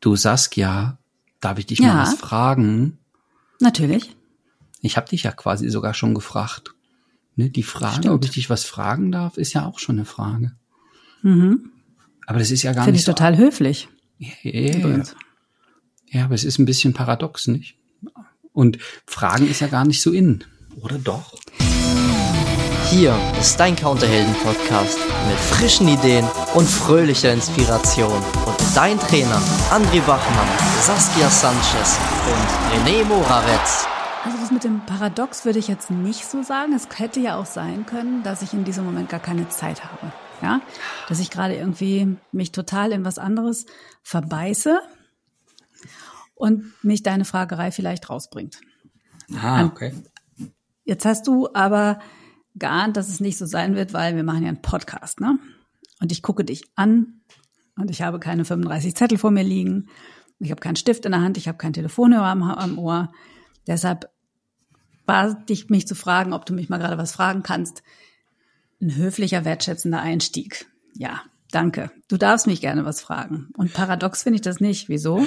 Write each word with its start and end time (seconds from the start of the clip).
Du 0.00 0.16
Saskia, 0.16 0.98
darf 1.40 1.58
ich 1.58 1.66
dich 1.66 1.78
Ja. 1.78 1.94
mal 1.94 2.02
was 2.02 2.14
fragen? 2.14 2.98
Natürlich. 3.60 4.16
Ich 4.80 4.96
habe 4.96 5.08
dich 5.08 5.24
ja 5.24 5.32
quasi 5.32 5.68
sogar 5.68 5.92
schon 5.94 6.14
gefragt. 6.14 6.74
Ne, 7.36 7.50
die 7.50 7.62
Frage, 7.62 7.96
Stimmt. 7.96 8.14
ob 8.14 8.24
ich 8.24 8.30
dich 8.30 8.50
was 8.50 8.64
fragen 8.64 9.12
darf, 9.12 9.36
ist 9.36 9.52
ja 9.52 9.66
auch 9.66 9.78
schon 9.78 9.96
eine 9.96 10.04
Frage. 10.06 10.52
Mhm. 11.22 11.70
Aber 12.26 12.38
das 12.38 12.50
ist 12.50 12.62
ja 12.62 12.72
gar 12.72 12.84
Finde 12.84 12.96
nicht 12.96 13.02
ich 13.08 13.14
total 13.14 13.36
höflich. 13.36 13.88
so. 14.18 14.26
Ja, 14.48 15.02
ja, 16.12 16.24
aber 16.24 16.34
es 16.34 16.44
ist 16.44 16.58
ein 16.58 16.64
bisschen 16.64 16.92
paradox, 16.94 17.46
nicht? 17.46 17.76
Und 18.52 18.78
Fragen 19.06 19.48
ist 19.48 19.60
ja 19.60 19.68
gar 19.68 19.84
nicht 19.84 20.00
so 20.02 20.12
in. 20.12 20.44
Oder 20.80 20.98
doch? 20.98 21.38
Hier 22.90 23.16
ist 23.38 23.60
dein 23.60 23.76
Counterhelden-Podcast 23.76 24.98
mit 25.28 25.38
frischen 25.38 25.86
Ideen 25.88 26.26
und 26.54 26.66
fröhlicher 26.68 27.32
Inspiration. 27.32 28.20
Dein 28.74 29.00
Trainer 29.00 29.40
André 29.70 30.00
Bachmann, 30.02 30.48
Saskia 30.80 31.28
Sanchez 31.28 31.98
und 32.26 32.86
René 32.86 33.04
Moravetz. 33.04 33.86
Also 34.24 34.38
das 34.38 34.52
mit 34.52 34.62
dem 34.62 34.86
Paradox 34.86 35.44
würde 35.44 35.58
ich 35.58 35.66
jetzt 35.66 35.90
nicht 35.90 36.24
so 36.24 36.42
sagen. 36.44 36.72
Es 36.72 36.86
hätte 36.96 37.18
ja 37.18 37.36
auch 37.36 37.46
sein 37.46 37.84
können, 37.84 38.22
dass 38.22 38.42
ich 38.42 38.52
in 38.52 38.64
diesem 38.64 38.84
Moment 38.84 39.08
gar 39.08 39.18
keine 39.18 39.48
Zeit 39.48 39.84
habe. 39.84 40.12
Ja, 40.40 40.60
dass 41.08 41.18
ich 41.18 41.30
gerade 41.30 41.56
irgendwie 41.56 42.16
mich 42.30 42.52
total 42.52 42.92
in 42.92 43.04
was 43.04 43.18
anderes 43.18 43.66
verbeiße 44.02 44.80
und 46.36 46.72
mich 46.84 47.02
deine 47.02 47.24
Fragerei 47.24 47.72
vielleicht 47.72 48.08
rausbringt. 48.08 48.60
Ah, 49.34 49.64
okay. 49.64 49.92
Jetzt 50.84 51.04
hast 51.04 51.26
du 51.26 51.48
aber 51.54 51.98
geahnt, 52.54 52.96
dass 52.96 53.08
es 53.08 53.18
nicht 53.18 53.36
so 53.36 53.46
sein 53.46 53.74
wird, 53.74 53.92
weil 53.92 54.14
wir 54.14 54.22
machen 54.22 54.42
ja 54.42 54.48
einen 54.48 54.62
Podcast, 54.62 55.20
ne? 55.20 55.38
Und 56.00 56.12
ich 56.12 56.22
gucke 56.22 56.44
dich 56.44 56.70
an 56.76 57.20
und 57.80 57.90
ich 57.90 58.02
habe 58.02 58.20
keine 58.20 58.44
35 58.44 58.94
Zettel 58.94 59.18
vor 59.18 59.30
mir 59.30 59.42
liegen. 59.42 59.88
Ich 60.38 60.50
habe 60.50 60.60
keinen 60.60 60.76
Stift 60.76 61.04
in 61.04 61.12
der 61.12 61.20
Hand, 61.20 61.36
ich 61.36 61.48
habe 61.48 61.58
keinen 61.58 61.72
Telefonhörer 61.72 62.26
am, 62.26 62.42
am 62.42 62.78
Ohr. 62.78 63.12
Deshalb 63.66 64.10
bat 65.06 65.50
ich 65.50 65.68
mich 65.68 65.86
zu 65.86 65.94
fragen, 65.94 66.32
ob 66.32 66.46
du 66.46 66.54
mich 66.54 66.68
mal 66.68 66.78
gerade 66.78 66.98
was 66.98 67.12
fragen 67.12 67.42
kannst. 67.42 67.82
Ein 68.80 68.96
höflicher, 68.96 69.44
wertschätzender 69.44 70.00
Einstieg. 70.00 70.66
Ja, 70.94 71.22
danke. 71.50 71.90
Du 72.08 72.16
darfst 72.16 72.46
mich 72.46 72.60
gerne 72.60 72.84
was 72.84 73.00
fragen. 73.00 73.48
Und 73.56 73.72
paradox 73.72 74.22
finde 74.22 74.36
ich 74.36 74.42
das 74.42 74.60
nicht. 74.60 74.88
Wieso? 74.88 75.26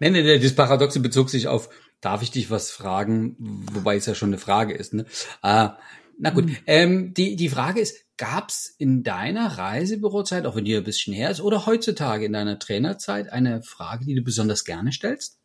Nee, 0.00 0.10
nee, 0.10 0.22
nee, 0.22 0.38
das 0.38 0.54
Paradoxe 0.54 1.00
bezog 1.00 1.28
sich 1.28 1.48
auf, 1.48 1.68
darf 2.00 2.22
ich 2.22 2.30
dich 2.30 2.50
was 2.50 2.70
fragen? 2.70 3.36
Wobei 3.72 3.96
es 3.96 4.06
ja 4.06 4.14
schon 4.14 4.30
eine 4.30 4.38
Frage 4.38 4.74
ist, 4.74 4.94
ne? 4.94 5.06
Ah, 5.42 5.76
na 6.18 6.30
gut, 6.30 6.50
ähm, 6.66 7.14
die, 7.14 7.36
die 7.36 7.48
Frage 7.48 7.80
ist, 7.80 7.96
gab's 8.16 8.74
in 8.78 9.04
deiner 9.04 9.58
Reisebürozeit, 9.58 10.46
auch 10.46 10.56
wenn 10.56 10.64
die 10.64 10.76
ein 10.76 10.84
bisschen 10.84 11.14
her 11.14 11.30
ist, 11.30 11.40
oder 11.40 11.66
heutzutage 11.66 12.24
in 12.26 12.32
deiner 12.32 12.58
Trainerzeit 12.58 13.32
eine 13.32 13.62
Frage, 13.62 14.04
die 14.04 14.14
du 14.14 14.22
besonders 14.22 14.64
gerne 14.64 14.92
stellst? 14.92 15.38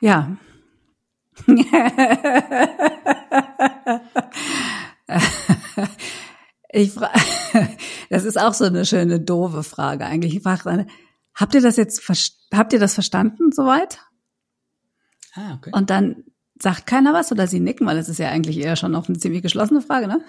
Ja. 0.00 0.36
Ich 6.70 6.94
das 8.10 8.24
ist 8.24 8.38
auch 8.38 8.54
so 8.54 8.64
eine 8.64 8.84
schöne 8.84 9.20
doofe 9.20 9.62
Frage 9.62 10.04
eigentlich. 10.04 10.36
Ich 10.36 10.42
frage 10.42 10.86
habt 11.34 11.54
ihr 11.54 11.60
das 11.60 11.76
jetzt, 11.76 12.02
habt 12.52 12.72
ihr 12.72 12.78
das 12.78 12.94
verstanden 12.94 13.52
soweit? 13.52 14.00
Ah, 15.34 15.54
okay. 15.54 15.70
Und 15.72 15.90
dann 15.90 16.24
sagt 16.60 16.86
keiner 16.86 17.12
was 17.12 17.32
oder 17.32 17.46
sie 17.46 17.60
nicken, 17.60 17.86
weil 17.86 17.98
es 17.98 18.08
ist 18.08 18.18
ja 18.18 18.28
eigentlich 18.28 18.58
eher 18.58 18.76
schon 18.76 18.92
noch 18.92 19.08
eine 19.08 19.18
ziemlich 19.18 19.42
geschlossene 19.42 19.82
Frage, 19.82 20.08
ne? 20.08 20.20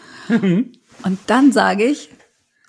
Und 1.03 1.19
dann 1.27 1.51
sage 1.51 1.85
ich, 1.85 2.09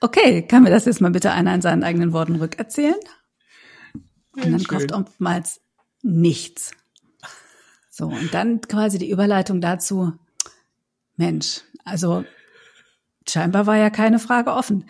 okay, 0.01 0.43
kann 0.43 0.63
mir 0.63 0.71
das 0.71 0.85
jetzt 0.85 1.01
mal 1.01 1.11
bitte 1.11 1.33
einer 1.33 1.55
in 1.55 1.63
seinen 1.63 1.85
eigenen 1.85 2.13
Worten 2.13 2.37
rückerzählen? 2.37 2.95
Und 4.33 4.53
dann 4.53 4.61
schön. 4.61 4.67
kommt 4.67 4.93
oftmals 4.93 5.61
nichts. 6.03 6.71
So, 7.91 8.07
und 8.07 8.33
dann 8.33 8.61
quasi 8.63 8.99
die 8.99 9.11
Überleitung 9.11 9.61
dazu, 9.61 10.13
Mensch, 11.17 11.63
also 11.85 12.25
scheinbar 13.29 13.67
war 13.67 13.77
ja 13.77 13.91
keine 13.91 14.19
Frage 14.19 14.53
offen. 14.53 14.87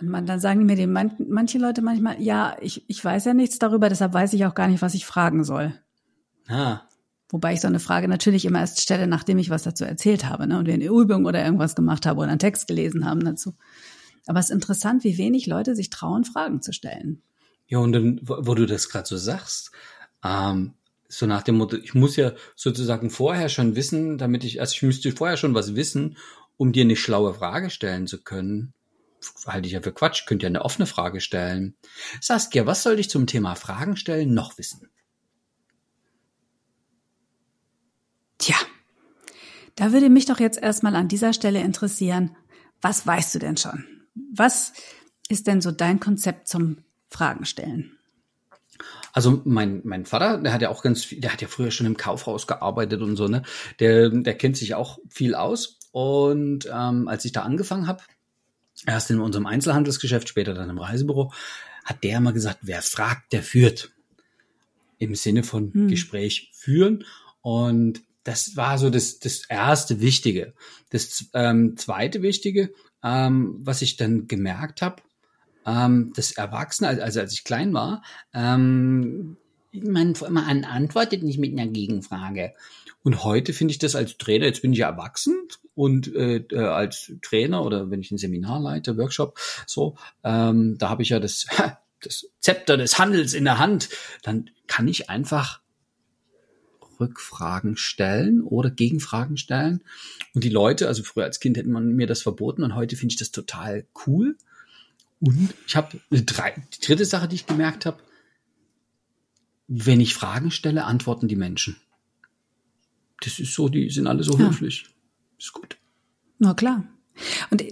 Und 0.00 0.08
man, 0.08 0.26
dann 0.26 0.40
sagen 0.40 0.66
mir 0.66 0.76
die, 0.76 0.86
man, 0.86 1.14
manche 1.28 1.58
Leute 1.58 1.80
manchmal, 1.80 2.20
ja, 2.20 2.56
ich, 2.60 2.84
ich 2.88 3.02
weiß 3.02 3.24
ja 3.24 3.34
nichts 3.34 3.58
darüber, 3.58 3.88
deshalb 3.88 4.12
weiß 4.12 4.32
ich 4.34 4.44
auch 4.44 4.54
gar 4.54 4.68
nicht, 4.68 4.82
was 4.82 4.94
ich 4.94 5.06
fragen 5.06 5.44
soll. 5.44 5.78
Ah, 6.48 6.82
Wobei 7.32 7.54
ich 7.54 7.62
so 7.62 7.66
eine 7.66 7.80
Frage 7.80 8.08
natürlich 8.08 8.44
immer 8.44 8.60
erst 8.60 8.82
stelle, 8.82 9.06
nachdem 9.06 9.38
ich 9.38 9.48
was 9.48 9.62
dazu 9.62 9.84
erzählt 9.84 10.26
habe 10.26 10.46
ne? 10.46 10.58
und 10.58 10.66
wir 10.66 10.74
eine 10.74 10.84
Übung 10.84 11.24
oder 11.24 11.42
irgendwas 11.42 11.74
gemacht 11.74 12.04
haben 12.04 12.18
oder 12.18 12.28
einen 12.28 12.38
Text 12.38 12.68
gelesen 12.68 13.06
haben 13.06 13.24
dazu. 13.24 13.54
Aber 14.26 14.38
es 14.38 14.50
ist 14.50 14.54
interessant, 14.54 15.02
wie 15.02 15.16
wenig 15.16 15.46
Leute 15.46 15.74
sich 15.74 15.88
trauen, 15.88 16.24
Fragen 16.24 16.60
zu 16.60 16.72
stellen. 16.72 17.22
Ja, 17.66 17.78
und 17.78 17.92
dann, 17.92 18.20
wo 18.22 18.54
du 18.54 18.66
das 18.66 18.90
gerade 18.90 19.08
so 19.08 19.16
sagst, 19.16 19.72
ähm, 20.22 20.74
so 21.08 21.24
nach 21.24 21.42
dem 21.42 21.56
Motto, 21.56 21.78
ich 21.78 21.94
muss 21.94 22.16
ja 22.16 22.32
sozusagen 22.54 23.08
vorher 23.08 23.48
schon 23.48 23.76
wissen, 23.76 24.18
damit 24.18 24.44
ich, 24.44 24.60
also 24.60 24.74
ich 24.74 24.82
müsste 24.82 25.10
vorher 25.10 25.38
schon 25.38 25.54
was 25.54 25.74
wissen, 25.74 26.18
um 26.58 26.72
dir 26.72 26.84
eine 26.84 26.96
schlaue 26.96 27.32
Frage 27.32 27.70
stellen 27.70 28.06
zu 28.06 28.22
können. 28.22 28.74
Halte 29.46 29.66
ich 29.66 29.72
ja 29.72 29.80
für 29.80 29.92
Quatsch, 29.92 30.26
könnt 30.26 30.42
ja 30.42 30.48
eine 30.48 30.66
offene 30.66 30.86
Frage 30.86 31.22
stellen. 31.22 31.76
Saskia, 32.20 32.66
was 32.66 32.82
soll 32.82 32.98
ich 32.98 33.08
zum 33.08 33.26
Thema 33.26 33.54
Fragen 33.54 33.96
stellen 33.96 34.34
noch 34.34 34.58
wissen? 34.58 34.90
Tja, 38.42 38.56
da 39.76 39.92
würde 39.92 40.10
mich 40.10 40.26
doch 40.26 40.40
jetzt 40.40 40.60
erstmal 40.60 40.96
an 40.96 41.08
dieser 41.08 41.32
Stelle 41.32 41.60
interessieren, 41.60 42.36
was 42.80 43.06
weißt 43.06 43.34
du 43.34 43.38
denn 43.38 43.56
schon? 43.56 43.84
Was 44.34 44.72
ist 45.28 45.46
denn 45.46 45.60
so 45.60 45.70
dein 45.70 46.00
Konzept 46.00 46.48
zum 46.48 46.78
Fragen 47.08 47.44
stellen? 47.44 47.92
Also 49.12 49.42
mein, 49.44 49.82
mein 49.84 50.06
Vater, 50.06 50.38
der 50.38 50.52
hat 50.52 50.62
ja 50.62 50.70
auch 50.70 50.82
ganz 50.82 51.04
viel, 51.04 51.20
der 51.20 51.32
hat 51.32 51.42
ja 51.42 51.48
früher 51.48 51.70
schon 51.70 51.86
im 51.86 51.96
Kaufhaus 51.96 52.46
gearbeitet 52.46 53.02
und 53.02 53.16
so, 53.16 53.28
ne? 53.28 53.42
Der, 53.78 54.08
der 54.08 54.34
kennt 54.34 54.56
sich 54.56 54.74
auch 54.74 54.98
viel 55.08 55.34
aus. 55.34 55.78
Und 55.92 56.68
ähm, 56.72 57.08
als 57.08 57.24
ich 57.26 57.32
da 57.32 57.42
angefangen 57.42 57.86
habe, 57.86 58.02
erst 58.86 59.10
in 59.10 59.20
unserem 59.20 59.46
Einzelhandelsgeschäft, 59.46 60.28
später 60.28 60.54
dann 60.54 60.70
im 60.70 60.78
Reisebüro, 60.78 61.32
hat 61.84 62.02
der 62.02 62.18
immer 62.18 62.32
gesagt, 62.32 62.60
wer 62.62 62.80
fragt, 62.80 63.32
der 63.32 63.42
führt. 63.42 63.92
Im 64.98 65.14
Sinne 65.14 65.42
von 65.42 65.72
Hm. 65.72 65.88
Gespräch 65.88 66.50
führen. 66.54 67.04
Und 67.42 68.02
das 68.24 68.56
war 68.56 68.78
so 68.78 68.90
das, 68.90 69.18
das 69.18 69.44
erste 69.48 70.00
Wichtige. 70.00 70.54
Das 70.90 71.26
ähm, 71.34 71.76
zweite 71.76 72.22
Wichtige, 72.22 72.72
ähm, 73.02 73.56
was 73.60 73.82
ich 73.82 73.96
dann 73.96 74.28
gemerkt 74.28 74.82
habe, 74.82 75.02
ähm, 75.66 76.12
das 76.14 76.32
Erwachsene, 76.32 76.88
also- 77.02 77.20
als 77.20 77.32
ich 77.32 77.44
klein 77.44 77.72
war, 77.72 78.02
ähm, 78.34 79.36
man, 79.72 80.14
man 80.28 80.64
antwortet 80.64 81.22
nicht 81.22 81.38
mit 81.38 81.52
einer 81.52 81.70
Gegenfrage. 81.70 82.52
Und 83.02 83.24
heute 83.24 83.52
finde 83.52 83.72
ich 83.72 83.78
das 83.78 83.96
als 83.96 84.16
Trainer, 84.18 84.46
jetzt 84.46 84.62
bin 84.62 84.72
ich 84.72 84.80
ja 84.80 84.88
erwachsen 84.88 85.34
und 85.74 86.14
äh, 86.14 86.36
äh, 86.36 86.58
als 86.58 87.12
Trainer 87.22 87.64
oder 87.64 87.90
wenn 87.90 88.00
ich 88.00 88.12
ein 88.12 88.18
Seminar 88.18 88.60
leite, 88.60 88.96
Workshop, 88.96 89.38
so, 89.66 89.96
ähm, 90.22 90.76
da 90.78 90.88
habe 90.90 91.02
ich 91.02 91.08
ja 91.08 91.18
das, 91.18 91.46
das 92.02 92.28
Zepter 92.38 92.76
des 92.76 92.98
Handels 92.98 93.34
in 93.34 93.44
der 93.44 93.58
Hand, 93.58 93.88
dann 94.22 94.50
kann 94.66 94.86
ich 94.86 95.10
einfach 95.10 95.61
Rückfragen 97.02 97.76
stellen 97.76 98.40
oder 98.40 98.70
Gegenfragen 98.70 99.36
stellen. 99.36 99.82
Und 100.34 100.44
die 100.44 100.48
Leute, 100.48 100.88
also 100.88 101.02
früher 101.02 101.24
als 101.24 101.40
Kind 101.40 101.56
hätte 101.56 101.68
man 101.68 101.94
mir 101.94 102.06
das 102.06 102.22
verboten 102.22 102.62
und 102.62 102.74
heute 102.74 102.96
finde 102.96 103.12
ich 103.12 103.18
das 103.18 103.30
total 103.30 103.84
cool. 104.06 104.36
Und 105.20 105.54
ich 105.66 105.76
habe 105.76 106.00
die 106.10 106.24
dritte 106.24 107.04
Sache, 107.04 107.28
die 107.28 107.36
ich 107.36 107.46
gemerkt 107.46 107.86
habe, 107.86 107.98
wenn 109.68 110.00
ich 110.00 110.14
Fragen 110.14 110.50
stelle, 110.50 110.84
antworten 110.84 111.28
die 111.28 111.36
Menschen. 111.36 111.76
Das 113.20 113.38
ist 113.38 113.54
so, 113.54 113.68
die 113.68 113.88
sind 113.90 114.06
alle 114.06 114.24
so 114.24 114.36
Ja. 114.38 114.48
höflich. 114.48 114.86
Ist 115.38 115.52
gut. 115.52 115.76
Na 116.38 116.54
klar. 116.54 116.84
Und 117.50 117.62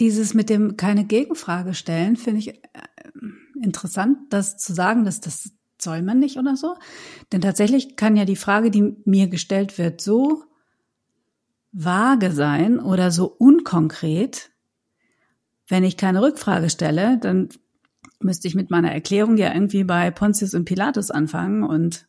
dieses 0.00 0.34
mit 0.34 0.50
dem 0.50 0.76
keine 0.76 1.04
Gegenfrage 1.04 1.74
stellen, 1.74 2.16
finde 2.16 2.40
ich 2.40 2.48
äh, 2.54 2.58
interessant, 3.62 4.18
das 4.30 4.58
zu 4.58 4.74
sagen, 4.74 5.04
dass 5.04 5.20
das 5.20 5.50
soll 5.82 6.02
man 6.02 6.18
nicht 6.18 6.38
oder 6.38 6.56
so. 6.56 6.74
Denn 7.32 7.40
tatsächlich 7.40 7.96
kann 7.96 8.16
ja 8.16 8.24
die 8.24 8.36
Frage, 8.36 8.70
die 8.70 8.96
mir 9.04 9.28
gestellt 9.28 9.78
wird, 9.78 10.00
so 10.00 10.44
vage 11.72 12.30
sein 12.30 12.78
oder 12.78 13.10
so 13.10 13.26
unkonkret. 13.26 14.50
Wenn 15.68 15.84
ich 15.84 15.96
keine 15.96 16.22
Rückfrage 16.22 16.70
stelle, 16.70 17.18
dann 17.18 17.48
müsste 18.20 18.46
ich 18.46 18.54
mit 18.54 18.70
meiner 18.70 18.92
Erklärung 18.92 19.36
ja 19.36 19.52
irgendwie 19.52 19.84
bei 19.84 20.10
Pontius 20.10 20.54
und 20.54 20.64
Pilatus 20.64 21.10
anfangen 21.10 21.64
und 21.64 22.06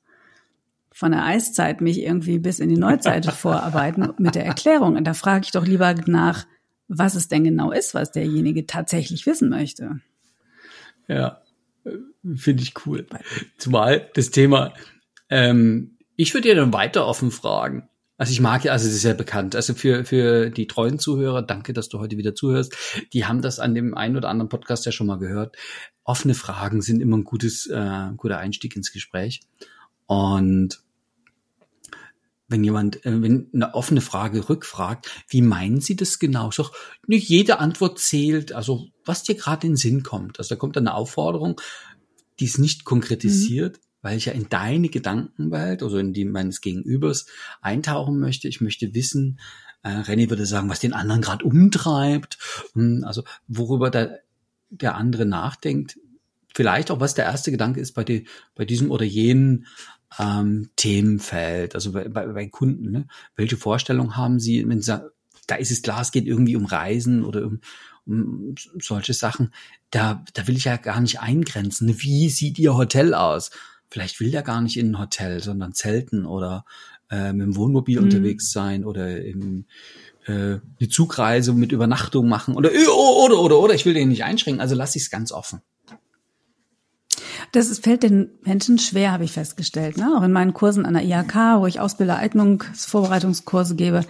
von 0.91 1.11
der 1.11 1.25
Eiszeit 1.25 1.81
mich 1.81 2.01
irgendwie 2.01 2.37
bis 2.39 2.59
in 2.59 2.69
die 2.69 2.77
Neuzeit 2.77 3.25
vorarbeiten 3.33 4.13
mit 4.17 4.35
der 4.35 4.45
Erklärung. 4.45 4.95
Und 4.95 5.05
da 5.05 5.13
frage 5.13 5.45
ich 5.45 5.51
doch 5.51 5.65
lieber 5.65 5.93
nach, 6.05 6.45
was 6.87 7.15
es 7.15 7.27
denn 7.27 7.43
genau 7.43 7.71
ist, 7.71 7.93
was 7.93 8.11
derjenige 8.11 8.67
tatsächlich 8.67 9.25
wissen 9.25 9.49
möchte. 9.49 9.99
Ja, 11.07 11.42
finde 12.35 12.63
ich 12.63 12.73
cool. 12.85 13.05
Zumal 13.57 14.09
das 14.13 14.31
Thema, 14.31 14.73
ähm, 15.29 15.97
ich 16.15 16.33
würde 16.33 16.49
ja 16.49 16.55
dann 16.55 16.73
weiter 16.73 17.07
offen 17.07 17.31
fragen. 17.31 17.89
Also 18.17 18.31
ich 18.31 18.39
mag 18.41 18.63
ja, 18.63 18.71
also 18.71 18.87
es 18.87 18.93
ist 18.93 19.03
ja 19.03 19.13
bekannt. 19.13 19.55
Also 19.55 19.73
für, 19.73 20.05
für 20.05 20.49
die 20.49 20.67
treuen 20.67 20.99
Zuhörer, 20.99 21.41
danke, 21.41 21.73
dass 21.73 21.89
du 21.89 21.99
heute 21.99 22.17
wieder 22.17 22.35
zuhörst. 22.35 22.75
Die 23.11 23.25
haben 23.25 23.41
das 23.41 23.59
an 23.59 23.73
dem 23.73 23.95
einen 23.95 24.15
oder 24.15 24.29
anderen 24.29 24.49
Podcast 24.49 24.85
ja 24.85 24.91
schon 24.91 25.07
mal 25.07 25.17
gehört. 25.17 25.57
Offene 26.03 26.35
Fragen 26.35 26.81
sind 26.81 27.01
immer 27.01 27.17
ein 27.17 27.23
gutes, 27.23 27.65
äh, 27.65 28.11
guter 28.15 28.37
Einstieg 28.37 28.75
ins 28.75 28.93
Gespräch. 28.93 29.41
Und 30.05 30.79
wenn 32.53 32.63
jemand, 32.63 33.03
äh, 33.05 33.21
wenn 33.21 33.49
eine 33.51 33.73
offene 33.73 33.99
Frage 33.99 34.47
rückfragt, 34.47 35.09
wie 35.27 35.41
meinen 35.41 35.81
Sie 35.81 35.95
das 35.95 36.19
genau? 36.19 36.51
So, 36.51 36.67
nicht 37.07 37.27
jede 37.27 37.59
Antwort 37.59 37.99
zählt, 37.99 38.53
also 38.53 38.87
was 39.03 39.23
dir 39.23 39.35
gerade 39.35 39.65
in 39.65 39.73
den 39.73 39.77
Sinn 39.77 40.03
kommt. 40.03 40.37
Also 40.37 40.53
da 40.53 40.59
kommt 40.59 40.77
eine 40.77 40.93
Aufforderung, 40.93 41.59
die 42.39 42.45
ist 42.45 42.59
nicht 42.59 42.85
konkretisiert, 42.85 43.77
mhm. 43.77 43.81
weil 44.03 44.17
ich 44.17 44.25
ja 44.25 44.33
in 44.33 44.49
deine 44.49 44.89
Gedankenwelt, 44.89 45.81
also 45.81 45.97
in 45.97 46.13
die 46.13 46.25
meines 46.25 46.61
Gegenübers 46.61 47.25
eintauchen 47.61 48.19
möchte. 48.19 48.47
Ich 48.47 48.61
möchte 48.61 48.93
wissen, 48.93 49.39
äh, 49.81 49.89
René 49.89 50.29
würde 50.29 50.45
sagen, 50.45 50.69
was 50.69 50.79
den 50.79 50.93
anderen 50.93 51.21
gerade 51.21 51.43
umtreibt, 51.43 52.37
hm, 52.73 53.03
also 53.03 53.23
worüber 53.47 53.89
der, 53.89 54.19
der 54.69 54.95
andere 54.95 55.25
nachdenkt. 55.25 55.97
Vielleicht 56.53 56.91
auch, 56.91 56.99
was 56.99 57.15
der 57.15 57.25
erste 57.25 57.49
Gedanke 57.49 57.79
ist 57.79 57.93
bei, 57.93 58.03
die, 58.03 58.27
bei 58.53 58.63
diesem 58.63 58.91
oder 58.91 59.05
jenen 59.05 59.65
ähm, 60.19 60.69
Themenfeld, 60.75 61.75
also 61.75 61.91
bei, 61.91 62.07
bei, 62.07 62.27
bei 62.27 62.47
Kunden. 62.47 62.91
Ne? 62.91 63.07
Welche 63.35 63.57
Vorstellung 63.57 64.15
haben 64.15 64.39
sie, 64.39 64.67
wenn 64.67 64.81
sie 64.81 65.01
da 65.47 65.55
ist 65.55 65.71
es 65.71 65.81
klar, 65.81 66.01
es 66.01 66.11
geht 66.11 66.25
irgendwie 66.25 66.55
um 66.55 66.65
Reisen 66.65 67.23
oder 67.23 67.45
um, 67.45 67.59
um 68.05 68.55
solche 68.79 69.13
Sachen. 69.13 69.53
Da, 69.91 70.23
da 70.33 70.47
will 70.47 70.57
ich 70.57 70.65
ja 70.65 70.77
gar 70.77 71.01
nicht 71.01 71.19
eingrenzen. 71.19 72.01
Wie 72.01 72.29
sieht 72.29 72.59
Ihr 72.59 72.75
Hotel 72.75 73.13
aus? 73.13 73.51
Vielleicht 73.89 74.19
will 74.19 74.31
der 74.31 74.41
gar 74.41 74.61
nicht 74.61 74.77
in 74.77 74.91
ein 74.91 74.99
Hotel, 74.99 75.41
sondern 75.41 75.73
zelten 75.73 76.25
oder 76.25 76.65
äh, 77.11 77.33
mit 77.33 77.45
dem 77.45 77.55
Wohnmobil 77.55 77.99
mhm. 77.99 78.05
unterwegs 78.05 78.51
sein 78.51 78.85
oder 78.85 79.21
im, 79.23 79.65
äh, 80.25 80.57
eine 80.79 80.89
Zugreise 80.89 81.53
mit 81.53 81.71
Übernachtung 81.71 82.27
machen 82.27 82.55
oder 82.55 82.71
oder 82.71 83.39
oder 83.39 83.59
oder 83.59 83.73
ich 83.75 83.85
will 83.85 83.93
den 83.93 84.09
nicht 84.09 84.23
einschränken, 84.23 84.61
also 84.61 84.75
lasse 84.75 84.97
ich 84.97 85.03
es 85.03 85.09
ganz 85.11 85.31
offen. 85.31 85.61
Das 87.53 87.77
fällt 87.77 88.01
den 88.01 88.31
Menschen 88.41 88.79
schwer, 88.79 89.11
habe 89.11 89.23
ich 89.25 89.31
festgestellt. 89.31 89.97
Ne? 89.97 90.15
Auch 90.17 90.23
in 90.23 90.31
meinen 90.31 90.53
Kursen 90.53 90.85
an 90.85 90.95
der 90.95 91.03
IHK, 91.03 91.59
wo 91.59 91.67
ich 91.67 91.79
Ausbildereignungsvorbereitungskurse 91.79 93.75
gebe, 93.75 94.01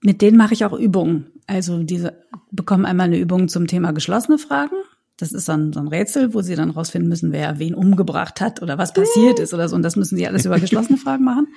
mit 0.00 0.22
denen 0.22 0.36
mache 0.36 0.54
ich 0.54 0.64
auch 0.64 0.72
Übungen. 0.72 1.26
Also 1.48 1.82
diese 1.82 2.22
bekommen 2.52 2.86
einmal 2.86 3.06
eine 3.06 3.18
Übung 3.18 3.48
zum 3.48 3.66
Thema 3.66 3.92
geschlossene 3.92 4.38
Fragen. 4.38 4.76
Das 5.16 5.32
ist 5.32 5.48
dann 5.48 5.72
so 5.72 5.80
ein 5.80 5.88
Rätsel, 5.88 6.32
wo 6.32 6.42
sie 6.42 6.54
dann 6.54 6.70
rausfinden 6.70 7.08
müssen, 7.08 7.32
wer 7.32 7.58
wen 7.58 7.74
umgebracht 7.74 8.40
hat 8.40 8.62
oder 8.62 8.78
was 8.78 8.92
passiert 8.92 9.40
ist 9.40 9.52
oder 9.52 9.68
so. 9.68 9.74
Und 9.74 9.82
das 9.82 9.96
müssen 9.96 10.16
sie 10.16 10.28
alles 10.28 10.44
über 10.44 10.60
geschlossene 10.60 10.96
Fragen 10.98 11.24
machen. 11.24 11.48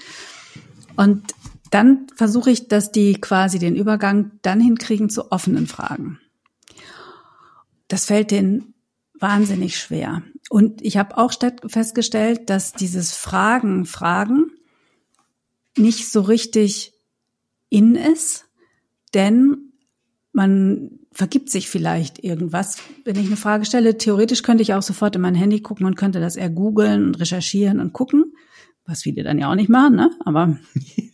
Und 0.95 1.21
dann 1.69 2.07
versuche 2.15 2.49
ich, 2.49 2.69
dass 2.69 2.91
die 2.91 3.21
quasi 3.21 3.59
den 3.59 3.75
Übergang 3.75 4.31
dann 4.41 4.59
hinkriegen 4.59 5.11
zu 5.11 5.31
offenen 5.31 5.67
Fragen. 5.67 6.19
Das 7.87 8.05
fällt 8.05 8.31
denen 8.31 8.73
wahnsinnig 9.21 9.77
schwer. 9.77 10.23
Und 10.49 10.81
ich 10.81 10.97
habe 10.97 11.17
auch 11.17 11.33
festgestellt, 11.67 12.49
dass 12.49 12.73
dieses 12.73 13.13
Fragen, 13.13 13.85
Fragen 13.85 14.51
nicht 15.77 16.11
so 16.11 16.21
richtig 16.21 16.93
in 17.69 17.95
ist, 17.95 18.45
denn 19.13 19.71
man 20.33 20.99
vergibt 21.11 21.49
sich 21.49 21.69
vielleicht 21.69 22.23
irgendwas. 22.23 22.77
Wenn 23.03 23.17
ich 23.17 23.27
eine 23.27 23.37
Frage 23.37 23.65
stelle, 23.65 23.97
theoretisch 23.97 24.43
könnte 24.43 24.63
ich 24.63 24.73
auch 24.73 24.81
sofort 24.81 25.15
in 25.15 25.21
mein 25.21 25.35
Handy 25.35 25.61
gucken 25.61 25.85
und 25.85 25.95
könnte 25.95 26.19
das 26.19 26.35
eher 26.35 26.49
googeln 26.49 27.05
und 27.05 27.19
recherchieren 27.19 27.79
und 27.79 27.93
gucken, 27.93 28.33
was 28.85 29.03
viele 29.03 29.23
dann 29.23 29.37
ja 29.37 29.49
auch 29.49 29.55
nicht 29.55 29.69
machen, 29.69 29.95
ne? 29.95 30.11
Aber 30.25 30.57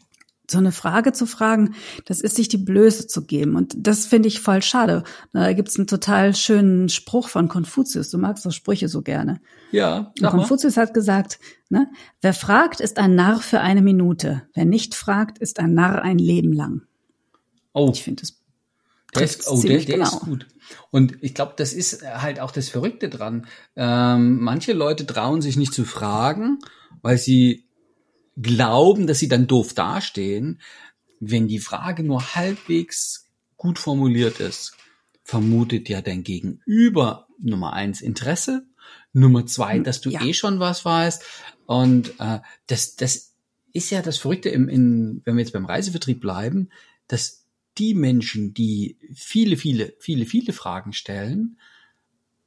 so 0.50 0.58
eine 0.58 0.72
Frage 0.72 1.12
zu 1.12 1.26
fragen, 1.26 1.76
das 2.06 2.22
ist 2.22 2.36
sich 2.36 2.48
die 2.48 2.58
Blöße 2.58 3.08
zu 3.08 3.26
geben. 3.26 3.56
Und 3.56 3.76
das 3.78 4.06
finde 4.06 4.28
ich 4.28 4.40
voll 4.40 4.62
schade. 4.62 5.04
Da 5.34 5.52
gibt's 5.54 5.78
einen 5.78 5.88
total 5.88 6.36
schönen 6.36 6.90
Spruch 6.90 7.30
von 7.30 7.50
Konfuzius. 7.50 8.10
Du 8.10 8.18
magst 8.18 8.46
doch 8.46 8.52
Sprüche 8.52 8.88
so 8.88 9.02
gerne. 9.02 9.42
Ja. 9.72 10.14
Konfuzius 10.22 10.78
hat 10.78 10.94
gesagt, 10.94 11.40
ne, 11.70 11.90
wer 12.22 12.34
fragt, 12.34 12.80
ist 12.80 12.98
ein 12.98 13.16
Narr 13.16 13.42
für 13.42 13.60
eine 13.60 13.82
Minute. 13.82 14.44
Wer 14.54 14.66
nicht 14.66 14.96
fragt, 14.96 15.38
ist 15.40 15.60
ein 15.60 15.74
Narr 15.74 16.02
ein 16.02 16.18
Leben 16.18 16.54
lang. 16.54 16.84
Oh. 17.74 17.92
Ich 17.94 18.04
finde 18.04 18.22
das. 18.22 18.42
Der 19.16 19.24
ist, 19.24 19.48
oh, 19.50 19.62
der, 19.62 19.80
der 19.80 19.86
genau. 19.86 20.06
ist 20.06 20.20
gut. 20.20 20.48
Und 20.92 21.18
ich 21.22 21.34
glaube, 21.34 21.54
das 21.58 21.74
ist 21.74 22.04
halt 22.04 22.40
auch 22.40 22.52
das 22.52 22.70
Verrückte 22.70 23.10
dran. 23.10 23.48
Ähm, 23.76 24.40
manche 24.42 24.74
Leute 24.74 25.06
trauen 25.06 25.42
sich 25.42 25.58
nicht 25.58 25.74
zu 25.74 25.86
fragen, 25.86 26.60
weil 27.02 27.18
sie 27.18 27.67
glauben, 28.42 29.08
dass 29.08 29.20
sie 29.20 29.28
dann 29.28 29.48
doof 29.48 29.74
dastehen, 29.74 30.62
wenn 31.20 31.48
die 31.48 31.60
Frage 31.60 32.04
nur 32.04 32.36
halbwegs 32.36 33.26
gut 33.58 33.80
formuliert 33.80 34.40
ist, 34.40 34.76
vermutet 35.24 35.90
ja 35.90 36.02
dein 36.02 36.24
Gegenüber 36.24 37.28
Nummer 37.40 37.74
eins 37.74 38.02
Interesse, 38.02 38.66
Nummer 39.14 39.46
zwei, 39.46 39.78
hm, 39.78 39.84
dass 39.84 40.02
du 40.02 40.12
ja. 40.12 40.24
eh 40.24 40.34
schon 40.34 40.60
was 40.60 40.86
weißt. 40.86 41.24
Und 41.66 42.14
äh, 42.20 42.40
das, 42.68 42.96
das 42.96 43.34
ist 43.74 43.90
ja 43.90 44.02
das 44.02 44.18
Verrückte, 44.18 44.50
im, 44.50 44.70
in, 44.70 45.22
wenn 45.26 45.36
wir 45.36 45.42
jetzt 45.42 45.54
beim 45.54 45.66
Reisevertrieb 45.66 46.22
bleiben, 46.22 46.70
dass 47.08 47.46
die 47.78 47.94
Menschen, 47.94 48.54
die 48.54 48.98
viele, 49.14 49.58
viele, 49.58 49.94
viele, 50.00 50.26
viele 50.26 50.54
Fragen 50.54 50.94
stellen, 50.94 51.60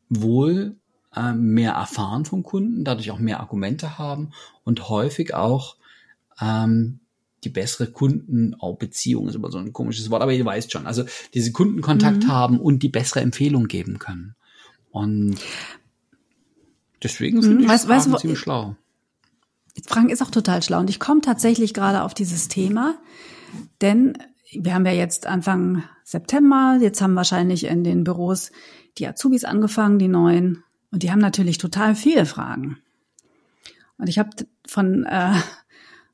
wohl 0.09 0.77
äh, 1.15 1.33
mehr 1.33 1.73
erfahren 1.73 2.25
vom 2.25 2.43
Kunden, 2.43 2.85
dadurch 2.85 3.11
auch 3.11 3.19
mehr 3.19 3.41
Argumente 3.41 3.99
haben 3.99 4.33
und 4.65 4.89
häufig 4.89 5.35
auch 5.35 5.77
ähm, 6.41 7.01
die 7.45 7.49
bessere 7.49 7.87
Kundenbeziehung 7.91 9.29
ist 9.29 9.35
immer 9.35 9.51
so 9.51 9.59
ein 9.59 9.73
komisches 9.73 10.11
Wort, 10.11 10.23
aber 10.23 10.33
ihr 10.33 10.45
weißt 10.45 10.71
schon, 10.71 10.87
also 10.87 11.05
diese 11.33 11.53
Kundenkontakt 11.53 12.25
mhm. 12.25 12.29
haben 12.29 12.61
und 12.61 12.83
die 12.83 12.89
bessere 12.89 13.21
Empfehlung 13.21 13.67
geben 13.67 13.99
können. 13.99 14.35
Und 14.91 15.37
deswegen 17.03 17.39
mhm. 17.39 17.43
finde 17.43 17.63
ich 17.63 17.69
weißt, 17.69 17.87
Fragen 17.87 18.13
weißt, 18.13 18.21
ziemlich 18.21 18.39
schlau. 18.39 18.77
Fragen 19.87 20.11
ist 20.11 20.23
auch 20.23 20.31
total 20.31 20.63
schlau. 20.63 20.81
Und 20.81 20.91
ich 20.91 21.01
komme 21.01 21.23
tatsächlich 21.23 21.73
gerade 21.73 22.03
auf 22.03 22.13
dieses 22.13 22.49
Thema, 22.49 22.99
denn 23.81 24.19
wir 24.53 24.75
haben 24.75 24.85
ja 24.85 24.93
jetzt 24.93 25.27
Anfang 25.27 25.85
September, 26.05 26.79
jetzt 26.81 27.01
haben 27.01 27.15
wahrscheinlich 27.15 27.65
in 27.65 27.85
den 27.85 28.05
Büros 28.05 28.51
die 28.99 29.07
Azubis 29.07 29.45
angefangen, 29.45 29.99
die 29.99 30.09
neuen, 30.09 30.65
und 30.91 31.03
die 31.05 31.13
haben 31.13 31.21
natürlich 31.21 31.59
total 31.59 31.95
viele 31.95 32.27
Fragen. 32.27 32.79
Und 33.97 34.09
ich 34.09 34.19
habe 34.19 34.31
von 34.67 35.05
äh, 35.05 35.35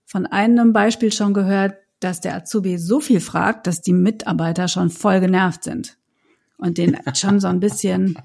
von 0.06 0.24
einem 0.24 0.72
Beispiel 0.72 1.12
schon 1.12 1.34
gehört, 1.34 1.74
dass 2.00 2.20
der 2.20 2.36
Azubi 2.36 2.78
so 2.78 3.00
viel 3.00 3.20
fragt, 3.20 3.66
dass 3.66 3.82
die 3.82 3.92
Mitarbeiter 3.92 4.68
schon 4.68 4.90
voll 4.90 5.20
genervt 5.20 5.64
sind 5.64 5.98
und 6.56 6.78
den 6.78 6.96
schon 7.14 7.40
so 7.40 7.48
ein 7.48 7.60
bisschen 7.60 8.18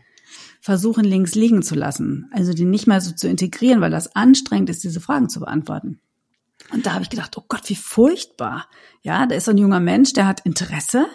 versuchen, 0.62 1.04
links 1.04 1.36
liegen 1.36 1.64
zu 1.64 1.76
lassen. 1.76 2.30
Also 2.32 2.54
den 2.54 2.70
nicht 2.70 2.88
mal 2.88 3.02
so 3.02 3.12
zu 3.12 3.28
integrieren, 3.28 3.82
weil 3.82 3.92
das 3.92 4.16
anstrengend 4.16 4.70
ist, 4.70 4.84
diese 4.84 5.02
Fragen 5.02 5.28
zu 5.28 5.40
beantworten. 5.40 6.00
Und 6.72 6.86
da 6.86 6.94
habe 6.94 7.04
ich 7.04 7.10
gedacht, 7.10 7.36
oh 7.38 7.44
Gott, 7.48 7.68
wie 7.70 7.76
furchtbar. 7.76 8.68
Ja, 9.02 9.26
da 9.26 9.36
ist 9.36 9.46
so 9.46 9.52
ein 9.52 9.58
junger 9.58 9.80
Mensch, 9.80 10.14
der 10.14 10.28
hat 10.28 10.46
Interesse 10.46 11.08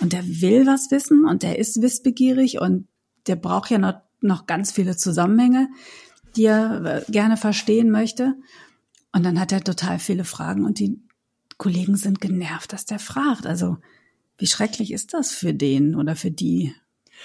und 0.00 0.12
der 0.12 0.24
will 0.24 0.66
was 0.66 0.90
wissen 0.90 1.24
und 1.24 1.42
der 1.42 1.58
ist 1.58 1.82
wissbegierig 1.82 2.60
und 2.60 2.86
der 3.26 3.36
braucht 3.36 3.70
ja 3.70 3.78
noch, 3.78 3.94
noch 4.20 4.46
ganz 4.46 4.70
viele 4.70 4.96
Zusammenhänge, 4.96 5.68
die 6.36 6.44
er 6.44 6.84
äh, 6.84 7.10
gerne 7.10 7.36
verstehen 7.36 7.90
möchte. 7.90 8.36
Und 9.18 9.24
dann 9.24 9.40
hat 9.40 9.50
er 9.50 9.64
total 9.64 9.98
viele 9.98 10.22
Fragen 10.22 10.64
und 10.64 10.78
die 10.78 10.96
Kollegen 11.56 11.96
sind 11.96 12.20
genervt, 12.20 12.72
dass 12.72 12.84
der 12.84 13.00
fragt. 13.00 13.46
Also 13.46 13.78
wie 14.38 14.46
schrecklich 14.46 14.92
ist 14.92 15.12
das 15.12 15.32
für 15.32 15.52
den 15.52 15.96
oder 15.96 16.14
für 16.14 16.30
die 16.30 16.72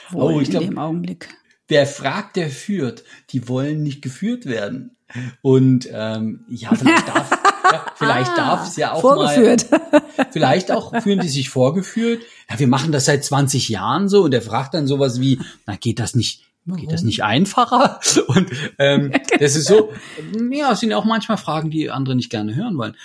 wohl 0.10 0.34
oh, 0.34 0.40
in 0.40 0.50
glaub, 0.50 0.64
dem 0.64 0.80
Augenblick? 0.80 1.30
Wer 1.68 1.86
fragt, 1.86 2.36
der 2.36 2.50
führt. 2.50 3.04
Die 3.30 3.48
wollen 3.48 3.84
nicht 3.84 4.02
geführt 4.02 4.48
werden. 4.48 4.98
Und 5.44 5.88
ähm, 5.92 6.46
ja, 6.50 6.74
vielleicht 6.74 7.08
darf, 7.08 7.30
ja, 7.72 7.86
vielleicht 7.96 8.32
ah, 8.32 8.38
darf 8.38 8.68
es 8.68 8.76
ja 8.76 8.94
auch 8.94 9.02
vorgeführt. 9.02 9.70
mal. 9.70 10.02
Vielleicht 10.32 10.72
auch 10.72 11.00
fühlen 11.00 11.20
die 11.20 11.30
sich 11.30 11.50
vorgeführt. 11.50 12.24
Ja, 12.50 12.58
wir 12.58 12.68
machen 12.68 12.92
das 12.92 13.06
seit 13.06 13.24
20 13.24 13.70
Jahren 13.70 14.10
so 14.10 14.24
und 14.24 14.34
er 14.34 14.42
fragt 14.42 14.74
dann 14.74 14.88
sowas 14.88 15.20
wie, 15.20 15.40
na 15.68 15.76
geht 15.76 16.00
das 16.00 16.16
nicht 16.16 16.42
Warum? 16.66 16.80
Geht 16.80 16.94
das 16.94 17.04
nicht 17.04 17.24
einfacher? 17.24 18.00
Und 18.28 18.50
ähm, 18.80 19.12
das 19.40 19.56
ist 19.56 19.68
so, 19.68 19.92
ja, 20.52 20.74
sind 20.76 20.92
ja 20.92 20.98
auch 20.98 21.06
manchmal 21.06 21.38
Fragen, 21.38 21.70
die 21.70 21.92
andere 21.92 22.16
nicht 22.16 22.30
gerne 22.30 22.56
hören 22.56 22.78
wollen. 22.78 22.96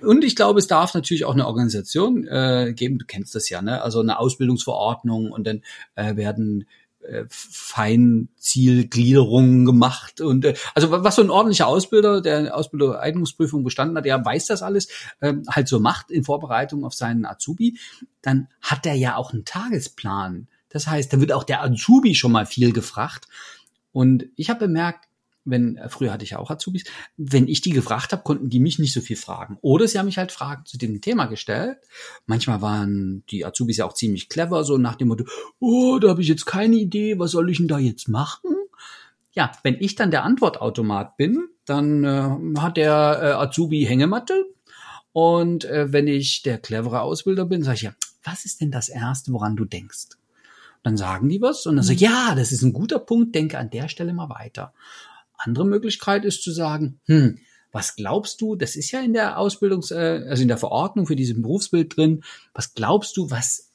Und 0.00 0.24
ich 0.24 0.36
glaube, 0.36 0.58
es 0.58 0.68
darf 0.68 0.94
natürlich 0.94 1.26
auch 1.26 1.34
eine 1.34 1.46
Organisation 1.46 2.26
äh, 2.26 2.72
geben, 2.74 2.98
du 2.98 3.04
kennst 3.04 3.34
das 3.34 3.50
ja, 3.50 3.60
ne? 3.60 3.82
Also 3.82 4.00
eine 4.00 4.18
Ausbildungsverordnung 4.18 5.30
und 5.30 5.46
dann 5.46 5.60
äh, 5.96 6.16
werden 6.16 6.64
äh, 7.00 7.24
Feinzielgliederungen 7.28 9.64
gemacht 9.64 10.20
und 10.20 10.44
äh, 10.44 10.54
also 10.74 10.90
was 10.90 11.16
so 11.16 11.22
ein 11.22 11.30
ordentlicher 11.30 11.66
Ausbilder, 11.66 12.20
der 12.20 12.56
Ausbilder 12.56 13.00
Eignungsprüfung 13.00 13.64
bestanden 13.64 13.96
hat, 13.96 14.04
der 14.04 14.24
weiß 14.24 14.46
das 14.46 14.62
alles, 14.62 14.88
ähm, 15.20 15.44
halt 15.48 15.68
so 15.68 15.78
macht 15.78 16.10
in 16.10 16.24
Vorbereitung 16.24 16.84
auf 16.84 16.94
seinen 16.94 17.24
Azubi, 17.24 17.78
dann 18.20 18.48
hat 18.60 18.84
er 18.84 18.94
ja 18.94 19.16
auch 19.16 19.32
einen 19.32 19.44
Tagesplan 19.44 20.48
das 20.68 20.86
heißt, 20.86 21.12
da 21.12 21.20
wird 21.20 21.32
auch 21.32 21.44
der 21.44 21.62
Azubi 21.62 22.14
schon 22.14 22.32
mal 22.32 22.46
viel 22.46 22.72
gefragt. 22.72 23.26
Und 23.92 24.26
ich 24.36 24.50
habe 24.50 24.66
bemerkt, 24.66 25.08
wenn, 25.50 25.76
äh, 25.76 25.88
früher 25.88 26.12
hatte 26.12 26.24
ich 26.24 26.30
ja 26.30 26.38
auch 26.38 26.50
Azubis, 26.50 26.84
wenn 27.16 27.48
ich 27.48 27.60
die 27.60 27.70
gefragt 27.70 28.12
habe, 28.12 28.22
konnten 28.22 28.48
die 28.48 28.60
mich 28.60 28.78
nicht 28.78 28.92
so 28.92 29.00
viel 29.00 29.16
fragen. 29.16 29.58
Oder 29.60 29.88
sie 29.88 29.98
haben 29.98 30.06
mich 30.06 30.18
halt 30.18 30.32
Fragen 30.32 30.64
zu 30.66 30.78
dem 30.78 31.00
Thema 31.00 31.26
gestellt. 31.26 31.78
Manchmal 32.26 32.60
waren 32.60 33.24
die 33.30 33.44
Azubis 33.44 33.78
ja 33.78 33.86
auch 33.86 33.94
ziemlich 33.94 34.28
clever, 34.28 34.64
so 34.64 34.76
nach 34.78 34.96
dem 34.96 35.08
Motto, 35.08 35.24
oh, 35.58 35.98
da 35.98 36.08
habe 36.08 36.22
ich 36.22 36.28
jetzt 36.28 36.46
keine 36.46 36.76
Idee, 36.76 37.18
was 37.18 37.32
soll 37.32 37.50
ich 37.50 37.58
denn 37.58 37.68
da 37.68 37.78
jetzt 37.78 38.08
machen? 38.08 38.50
Ja, 39.32 39.52
wenn 39.62 39.76
ich 39.80 39.94
dann 39.94 40.10
der 40.10 40.24
Antwortautomat 40.24 41.16
bin, 41.16 41.48
dann 41.64 42.04
äh, 42.04 42.58
hat 42.60 42.76
der 42.76 43.20
äh, 43.22 43.26
Azubi 43.32 43.84
Hängematte. 43.84 44.46
Und 45.12 45.64
äh, 45.64 45.92
wenn 45.92 46.06
ich 46.06 46.42
der 46.42 46.58
clevere 46.58 47.00
Ausbilder 47.00 47.44
bin, 47.44 47.62
sage 47.62 47.76
ich 47.76 47.82
ja, 47.82 47.94
was 48.22 48.44
ist 48.44 48.60
denn 48.60 48.70
das 48.70 48.88
Erste, 48.88 49.32
woran 49.32 49.56
du 49.56 49.64
denkst? 49.64 50.08
Dann 50.82 50.96
sagen 50.96 51.28
die 51.28 51.40
was 51.40 51.66
und 51.66 51.76
dann 51.76 51.84
sage 51.84 51.96
ich, 51.96 52.00
ja, 52.02 52.34
das 52.34 52.52
ist 52.52 52.62
ein 52.62 52.72
guter 52.72 52.98
Punkt, 52.98 53.34
denke 53.34 53.58
an 53.58 53.70
der 53.70 53.88
Stelle 53.88 54.12
mal 54.12 54.28
weiter. 54.28 54.72
Andere 55.36 55.66
Möglichkeit 55.66 56.24
ist 56.24 56.42
zu 56.42 56.52
sagen, 56.52 57.00
hm, 57.06 57.38
was 57.72 57.96
glaubst 57.96 58.40
du, 58.40 58.56
das 58.56 58.76
ist 58.76 58.90
ja 58.90 59.00
in 59.00 59.12
der 59.12 59.38
Ausbildungs-, 59.38 59.92
äh, 59.92 60.26
also 60.28 60.42
in 60.42 60.48
der 60.48 60.58
Verordnung 60.58 61.06
für 61.06 61.16
diesen 61.16 61.42
Berufsbild 61.42 61.96
drin, 61.96 62.22
was 62.54 62.74
glaubst 62.74 63.16
du, 63.16 63.30
was 63.30 63.70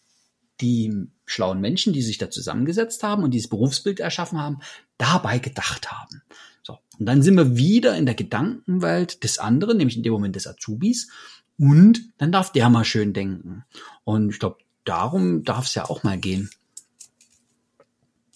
die 0.62 1.08
schlauen 1.26 1.62
Menschen, 1.62 1.94
die 1.94 2.02
sich 2.02 2.18
da 2.18 2.30
zusammengesetzt 2.30 3.04
haben 3.04 3.24
und 3.24 3.32
dieses 3.32 3.50
Berufsbild 3.50 4.00
erschaffen 4.00 4.40
haben, 4.40 4.60
dabei 4.98 5.40
gedacht 5.40 5.92
haben? 5.92 6.22
So. 6.64 6.80
Und 6.98 7.06
dann 7.06 7.22
sind 7.22 7.36
wir 7.36 7.56
wieder 7.56 7.96
in 7.96 8.06
der 8.06 8.16
Gedankenwelt 8.16 9.24
des 9.24 9.38
anderen, 9.38 9.78
nämlich 9.78 9.98
in 9.98 10.04
dem 10.04 10.14
Moment 10.14 10.36
des 10.36 10.48
Azubis. 10.48 11.10
Und 11.60 12.02
dann 12.18 12.32
darf 12.32 12.52
der 12.52 12.70
mal 12.70 12.86
schön 12.86 13.14
denken. 13.14 13.64
Und 14.04 14.32
ich 14.32 14.40
glaube, 14.40 14.58
darum 14.86 15.44
darf 15.44 15.66
es 15.66 15.76
ja 15.76 15.90
auch 15.90 16.04
mal 16.04 16.18
gehen. 16.18 16.50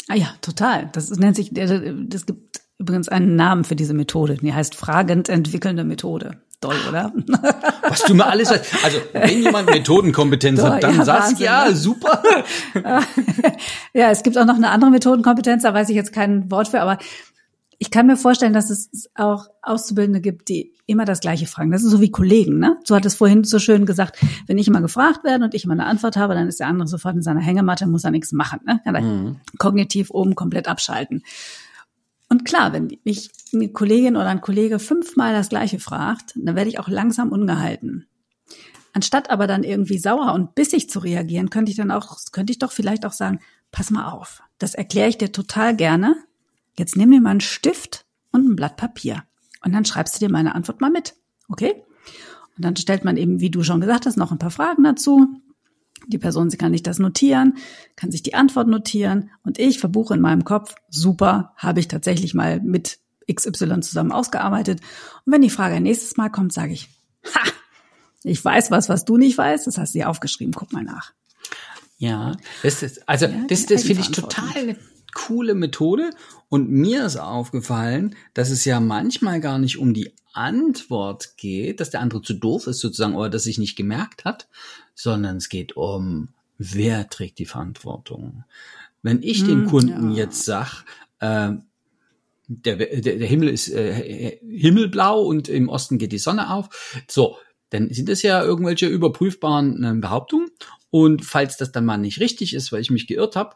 Ah 0.07 0.15
ja, 0.15 0.27
total. 0.41 0.89
Das 0.93 1.09
nennt 1.11 1.35
sich, 1.35 1.51
das 1.53 2.25
gibt 2.25 2.61
übrigens 2.79 3.09
einen 3.09 3.35
Namen 3.35 3.63
für 3.63 3.75
diese 3.75 3.93
Methode. 3.93 4.37
Die 4.37 4.53
heißt 4.53 4.75
fragend 4.75 5.29
entwickelnde 5.29 5.83
Methode. 5.83 6.41
Toll, 6.59 6.75
oder? 6.89 7.13
Was 7.83 8.03
du 8.05 8.15
mir 8.15 8.25
alles 8.25 8.49
sagst. 8.49 8.73
Also, 8.83 8.97
wenn 9.13 9.43
jemand 9.43 9.69
Methodenkompetenz 9.69 10.61
hat, 10.63 10.81
dann 10.81 10.97
ja, 10.97 11.05
sagst 11.05 11.39
ja, 11.39 11.65
ne? 11.65 11.75
super. 11.75 12.23
ja, 13.93 14.09
es 14.09 14.23
gibt 14.23 14.39
auch 14.39 14.45
noch 14.45 14.55
eine 14.55 14.71
andere 14.71 14.89
Methodenkompetenz, 14.89 15.61
da 15.61 15.73
weiß 15.75 15.89
ich 15.89 15.95
jetzt 15.95 16.13
kein 16.13 16.49
Wort 16.49 16.69
für, 16.69 16.81
aber 16.81 16.97
ich 17.79 17.91
kann 17.91 18.07
mir 18.07 18.17
vorstellen, 18.17 18.53
dass 18.53 18.69
es 18.69 19.09
auch 19.13 19.47
Auszubildende 19.61 20.19
gibt, 20.19 20.49
die 20.49 20.73
immer 20.87 21.05
das 21.05 21.19
Gleiche 21.19 21.45
fragen. 21.45 21.71
Das 21.71 21.83
ist 21.83 21.91
so 21.91 22.01
wie 22.01 22.09
Kollegen, 22.09 22.57
ne? 22.57 22.77
Du 22.87 22.95
hattest 22.95 23.17
vorhin 23.17 23.43
so 23.43 23.59
schön 23.59 23.85
gesagt, 23.85 24.19
wenn 24.47 24.57
ich 24.57 24.67
immer 24.67 24.81
gefragt 24.81 25.23
werde 25.23 25.43
und 25.43 25.53
ich 25.53 25.65
immer 25.65 25.73
eine 25.73 25.85
Antwort 25.85 26.17
habe, 26.17 26.33
dann 26.33 26.47
ist 26.47 26.59
der 26.59 26.67
andere 26.67 26.87
sofort 26.87 27.15
in 27.15 27.21
seiner 27.21 27.41
Hängematte, 27.41 27.85
muss 27.85 28.03
er 28.03 28.11
nichts 28.11 28.31
machen, 28.31 28.61
ne? 28.65 28.81
Kann 28.83 29.03
mhm. 29.03 29.35
kognitiv 29.59 30.09
oben 30.09 30.33
komplett 30.35 30.67
abschalten. 30.67 31.23
Und 32.29 32.45
klar, 32.45 32.73
wenn 32.73 32.97
mich 33.03 33.29
eine 33.53 33.69
Kollegin 33.69 34.15
oder 34.15 34.27
ein 34.27 34.41
Kollege 34.41 34.79
fünfmal 34.79 35.33
das 35.33 35.49
Gleiche 35.49 35.79
fragt, 35.79 36.33
dann 36.35 36.55
werde 36.55 36.69
ich 36.69 36.79
auch 36.79 36.89
langsam 36.89 37.31
ungehalten. 37.31 38.07
Anstatt 38.91 39.29
aber 39.29 39.45
dann 39.45 39.63
irgendwie 39.63 39.99
sauer 39.99 40.33
und 40.33 40.55
bissig 40.55 40.89
zu 40.89 40.99
reagieren, 40.99 41.49
könnte 41.51 41.69
ich 41.69 41.77
dann 41.77 41.91
auch, 41.91 42.17
könnte 42.31 42.51
ich 42.51 42.59
doch 42.59 42.71
vielleicht 42.71 43.05
auch 43.05 43.11
sagen, 43.11 43.39
pass 43.71 43.91
mal 43.91 44.11
auf, 44.11 44.41
das 44.57 44.73
erkläre 44.73 45.09
ich 45.09 45.17
dir 45.17 45.31
total 45.31 45.75
gerne, 45.75 46.15
Jetzt 46.77 46.95
nimm 46.95 47.11
dir 47.11 47.21
mal 47.21 47.31
einen 47.31 47.41
Stift 47.41 48.05
und 48.31 48.47
ein 48.47 48.55
Blatt 48.55 48.77
Papier 48.77 49.23
und 49.63 49.73
dann 49.73 49.85
schreibst 49.85 50.15
du 50.15 50.19
dir 50.19 50.31
meine 50.31 50.55
Antwort 50.55 50.81
mal 50.81 50.91
mit. 50.91 51.15
Okay? 51.49 51.83
Und 52.55 52.65
dann 52.65 52.75
stellt 52.75 53.03
man 53.03 53.17
eben, 53.17 53.39
wie 53.39 53.49
du 53.49 53.63
schon 53.63 53.81
gesagt 53.81 54.05
hast, 54.05 54.17
noch 54.17 54.31
ein 54.31 54.39
paar 54.39 54.51
Fragen 54.51 54.83
dazu. 54.83 55.27
Die 56.07 56.17
Person, 56.17 56.49
sie 56.49 56.57
kann 56.57 56.71
sich 56.71 56.83
das 56.83 56.99
notieren, 56.99 57.57
kann 57.95 58.11
sich 58.11 58.21
die 58.21 58.35
Antwort 58.35 58.67
notieren 58.67 59.31
und 59.43 59.57
ich 59.59 59.79
verbuche 59.79 60.13
in 60.13 60.21
meinem 60.21 60.45
Kopf, 60.45 60.75
super, 60.89 61.53
habe 61.57 61.79
ich 61.79 61.87
tatsächlich 61.87 62.33
mal 62.33 62.61
mit 62.61 62.99
XY 63.31 63.81
zusammen 63.81 64.11
ausgearbeitet. 64.11 64.79
Und 65.25 65.33
wenn 65.33 65.41
die 65.41 65.49
Frage 65.49 65.81
nächstes 65.81 66.15
Mal 66.15 66.29
kommt, 66.29 66.53
sage 66.53 66.73
ich, 66.73 66.89
ha, 67.25 67.51
ich 68.23 68.43
weiß 68.43 68.71
was, 68.71 68.89
was 68.89 69.05
du 69.05 69.17
nicht 69.17 69.37
weißt, 69.37 69.67
das 69.67 69.77
hast 69.77 69.95
du 69.95 69.99
dir 69.99 70.09
aufgeschrieben, 70.09 70.53
guck 70.53 70.71
mal 70.71 70.83
nach. 70.83 71.13
Ja, 71.97 72.37
das 72.61 72.83
ist, 72.83 73.09
also 73.09 73.25
ja, 73.25 73.45
das, 73.47 73.65
das 73.65 73.83
finde 73.83 74.03
ich 74.03 74.11
total 74.11 74.77
coole 75.13 75.55
Methode. 75.55 76.11
Und 76.49 76.69
mir 76.69 77.05
ist 77.05 77.17
aufgefallen, 77.17 78.15
dass 78.33 78.49
es 78.49 78.65
ja 78.65 78.79
manchmal 78.79 79.41
gar 79.41 79.59
nicht 79.59 79.77
um 79.77 79.93
die 79.93 80.13
Antwort 80.33 81.35
geht, 81.37 81.79
dass 81.79 81.89
der 81.89 82.01
andere 82.01 82.21
zu 82.21 82.33
doof 82.33 82.67
ist 82.67 82.79
sozusagen 82.79 83.15
oder 83.15 83.29
dass 83.29 83.43
sich 83.43 83.57
nicht 83.57 83.75
gemerkt 83.75 84.23
hat, 84.23 84.47
sondern 84.93 85.37
es 85.37 85.49
geht 85.49 85.75
um, 85.75 86.29
wer 86.57 87.09
trägt 87.09 87.39
die 87.39 87.45
Verantwortung. 87.45 88.43
Wenn 89.01 89.23
ich 89.23 89.39
hm, 89.39 89.47
dem 89.47 89.65
Kunden 89.67 90.11
ja. 90.11 90.23
jetzt 90.23 90.45
sag, 90.45 90.83
äh, 91.19 91.53
der, 92.47 92.75
der, 92.77 93.17
der 93.17 93.27
Himmel 93.27 93.49
ist 93.49 93.69
äh, 93.69 94.39
himmelblau 94.47 95.21
und 95.21 95.49
im 95.49 95.69
Osten 95.69 95.97
geht 95.97 96.11
die 96.11 96.17
Sonne 96.17 96.51
auf, 96.51 96.95
so, 97.07 97.37
dann 97.69 97.91
sind 97.91 98.07
das 98.07 98.21
ja 98.21 98.43
irgendwelche 98.43 98.87
überprüfbaren 98.87 99.83
äh, 99.83 99.93
Behauptungen. 99.99 100.49
Und 100.89 101.25
falls 101.25 101.57
das 101.57 101.71
dann 101.71 101.85
mal 101.85 101.97
nicht 101.97 102.19
richtig 102.19 102.53
ist, 102.53 102.71
weil 102.71 102.81
ich 102.81 102.91
mich 102.91 103.07
geirrt 103.07 103.35
habe, 103.35 103.55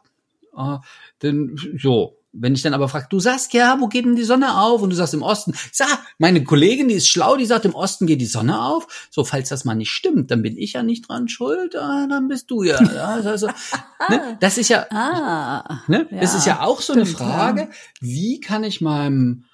äh, 0.56 0.78
denn 1.22 1.56
so, 1.78 2.18
wenn 2.32 2.54
ich 2.54 2.62
dann 2.62 2.72
aber 2.72 2.88
frage, 2.88 3.06
du 3.10 3.20
sagst 3.20 3.52
ja, 3.52 3.76
wo 3.78 3.88
geht 3.88 4.06
denn 4.06 4.16
die 4.16 4.24
Sonne 4.24 4.58
auf? 4.58 4.80
Und 4.80 4.90
du 4.90 4.96
sagst 4.96 5.12
im 5.12 5.22
Osten. 5.22 5.52
Sag, 5.70 5.98
meine 6.18 6.42
Kollegin, 6.44 6.88
die 6.88 6.94
ist 6.94 7.08
schlau, 7.08 7.36
die 7.36 7.44
sagt, 7.44 7.66
im 7.66 7.74
Osten 7.74 8.06
geht 8.06 8.20
die 8.20 8.26
Sonne 8.26 8.62
auf. 8.62 9.08
So, 9.10 9.24
falls 9.24 9.50
das 9.50 9.64
mal 9.64 9.74
nicht 9.74 9.90
stimmt, 9.90 10.30
dann 10.30 10.42
bin 10.42 10.56
ich 10.56 10.72
ja 10.72 10.82
nicht 10.82 11.08
dran 11.08 11.28
schuld, 11.28 11.76
ah, 11.76 12.06
dann 12.08 12.28
bist 12.28 12.50
du 12.50 12.62
ja. 12.62 12.76
Also, 12.76 13.48
ne? 14.08 14.38
Das 14.40 14.56
ist 14.56 14.68
ja, 14.68 14.86
ah, 14.90 15.82
ne? 15.88 16.08
das 16.10 16.34
ist 16.34 16.46
ja 16.46 16.62
auch 16.62 16.80
so 16.80 16.94
stimmt, 16.94 17.08
eine 17.08 17.16
Frage, 17.16 17.60
ja. 17.60 17.68
wie 18.00 18.40
kann 18.40 18.64
ich 18.64 18.80
meinem 18.80 19.44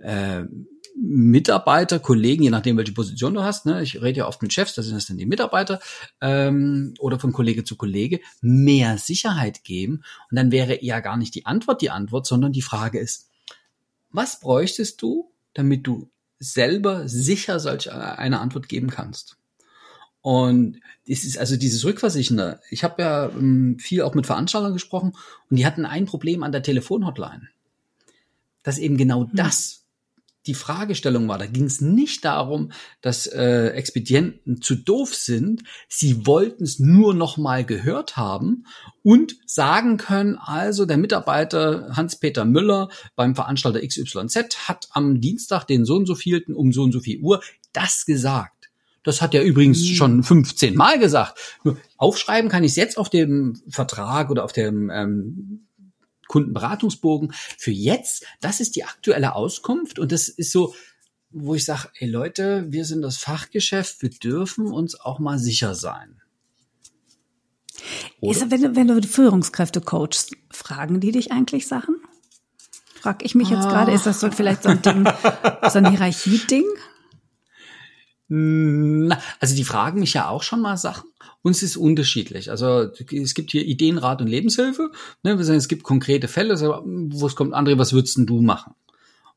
äh, 0.00 0.44
Mitarbeiter, 0.94 1.98
Kollegen, 1.98 2.42
je 2.42 2.50
nachdem, 2.50 2.76
welche 2.76 2.92
Position 2.92 3.34
du 3.34 3.42
hast, 3.42 3.66
ne, 3.66 3.82
ich 3.82 4.00
rede 4.00 4.18
ja 4.18 4.28
oft 4.28 4.42
mit 4.42 4.52
Chefs, 4.52 4.74
da 4.74 4.82
sind 4.82 4.94
das 4.94 5.06
dann 5.06 5.16
die 5.16 5.26
Mitarbeiter, 5.26 5.80
ähm, 6.20 6.94
oder 6.98 7.18
von 7.18 7.32
Kollege 7.32 7.64
zu 7.64 7.76
Kollege, 7.76 8.20
mehr 8.40 8.98
Sicherheit 8.98 9.64
geben. 9.64 10.04
Und 10.30 10.36
dann 10.36 10.52
wäre 10.52 10.84
ja 10.84 11.00
gar 11.00 11.16
nicht 11.16 11.34
die 11.34 11.46
Antwort 11.46 11.82
die 11.82 11.90
Antwort, 11.90 12.26
sondern 12.26 12.52
die 12.52 12.62
Frage 12.62 12.98
ist, 12.98 13.28
was 14.10 14.40
bräuchtest 14.40 15.00
du, 15.02 15.32
damit 15.54 15.86
du 15.86 16.10
selber 16.38 17.08
sicher 17.08 17.58
solch 17.60 17.90
eine 17.92 18.40
Antwort 18.40 18.68
geben 18.68 18.90
kannst? 18.90 19.36
Und 20.22 20.78
es 21.06 21.24
ist 21.24 21.36
also 21.36 21.56
dieses 21.56 21.84
Rückversichernde. 21.84 22.60
Ich 22.70 22.84
habe 22.84 23.02
ja 23.02 23.28
ähm, 23.28 23.76
viel 23.80 24.02
auch 24.02 24.14
mit 24.14 24.26
Veranstaltern 24.26 24.72
gesprochen 24.72 25.14
und 25.50 25.56
die 25.56 25.66
hatten 25.66 25.84
ein 25.84 26.06
Problem 26.06 26.44
an 26.44 26.52
der 26.52 26.62
Telefonhotline. 26.62 27.48
Dass 28.62 28.78
eben 28.78 28.96
genau 28.96 29.22
hm. 29.22 29.30
das 29.34 29.81
die 30.46 30.54
Fragestellung 30.54 31.28
war. 31.28 31.38
Da 31.38 31.46
ging 31.46 31.64
es 31.64 31.80
nicht 31.80 32.24
darum, 32.24 32.72
dass 33.00 33.26
äh, 33.26 33.68
Expedienten 33.68 34.60
zu 34.60 34.74
doof 34.74 35.14
sind. 35.14 35.62
Sie 35.88 36.26
wollten 36.26 36.64
es 36.64 36.78
nur 36.78 37.14
noch 37.14 37.36
mal 37.36 37.64
gehört 37.64 38.16
haben 38.16 38.64
und 39.02 39.36
sagen 39.46 39.96
können, 39.96 40.36
also 40.36 40.84
der 40.84 40.96
Mitarbeiter 40.96 41.90
Hans-Peter 41.96 42.44
Müller 42.44 42.88
beim 43.14 43.34
Veranstalter 43.34 43.86
XYZ 43.86 44.68
hat 44.68 44.88
am 44.90 45.20
Dienstag, 45.20 45.64
den 45.64 45.84
so 45.84 45.96
und 45.96 46.06
so 46.06 46.14
vielten, 46.14 46.54
um 46.54 46.72
so 46.72 46.82
und 46.82 46.92
so 46.92 47.00
viel 47.00 47.20
Uhr, 47.20 47.40
das 47.72 48.04
gesagt. 48.04 48.70
Das 49.04 49.20
hat 49.20 49.34
er 49.34 49.42
übrigens 49.42 49.80
mhm. 49.80 49.94
schon 49.94 50.22
15 50.22 50.76
Mal 50.76 50.98
gesagt. 50.98 51.58
Nur 51.64 51.76
aufschreiben 51.96 52.50
kann 52.50 52.64
ich 52.64 52.72
es 52.72 52.76
jetzt 52.76 52.98
auf 52.98 53.10
dem 53.10 53.60
Vertrag 53.68 54.30
oder 54.30 54.44
auf 54.44 54.52
dem 54.52 54.90
ähm, 54.90 55.66
Kundenberatungsbogen 56.32 57.32
für 57.58 57.70
jetzt. 57.70 58.24
Das 58.40 58.60
ist 58.60 58.74
die 58.74 58.84
aktuelle 58.84 59.34
Auskunft 59.34 59.98
und 59.98 60.12
das 60.12 60.28
ist 60.28 60.50
so, 60.50 60.74
wo 61.30 61.54
ich 61.54 61.64
sage, 61.66 61.90
ey 61.98 62.08
Leute, 62.08 62.66
wir 62.70 62.86
sind 62.86 63.02
das 63.02 63.18
Fachgeschäft, 63.18 64.00
wir 64.00 64.08
dürfen 64.08 64.72
uns 64.72 64.98
auch 64.98 65.18
mal 65.18 65.38
sicher 65.38 65.74
sein. 65.74 66.22
Ist, 68.22 68.50
wenn, 68.50 68.62
du, 68.62 68.76
wenn 68.76 68.88
du 68.88 69.02
Führungskräfte 69.02 69.82
coachst, 69.82 70.34
fragen 70.50 71.00
die 71.00 71.12
dich 71.12 71.32
eigentlich 71.32 71.66
Sachen? 71.66 71.96
Frag 72.94 73.24
ich 73.24 73.34
mich 73.34 73.50
jetzt 73.50 73.66
ah. 73.66 73.68
gerade, 73.68 73.92
ist 73.92 74.06
das 74.06 74.20
so 74.20 74.30
vielleicht 74.30 74.62
so 74.62 74.70
ein 74.70 74.80
Ding, 74.80 75.04
so 75.68 75.78
ein 75.78 75.90
Hierarchieding? 75.90 76.64
Also 78.30 79.54
die 79.54 79.64
fragen 79.64 80.00
mich 80.00 80.14
ja 80.14 80.28
auch 80.28 80.42
schon 80.42 80.62
mal 80.62 80.78
Sachen 80.78 81.10
und 81.42 81.50
es 81.50 81.62
ist 81.62 81.76
unterschiedlich. 81.76 82.50
Also 82.50 82.90
es 83.12 83.34
gibt 83.34 83.50
hier 83.50 83.64
Ideenrat 83.64 84.20
und 84.20 84.28
Lebenshilfe. 84.28 84.90
Ne? 85.22 85.38
Wir 85.38 85.44
sagen, 85.44 85.58
es 85.58 85.68
gibt 85.68 85.82
konkrete 85.82 86.28
Fälle, 86.28 86.56
wo 86.56 87.26
es 87.26 87.36
kommt, 87.36 87.54
André, 87.54 87.78
was 87.78 87.92
würdest 87.92 88.16
denn 88.16 88.26
du 88.26 88.40
machen? 88.40 88.74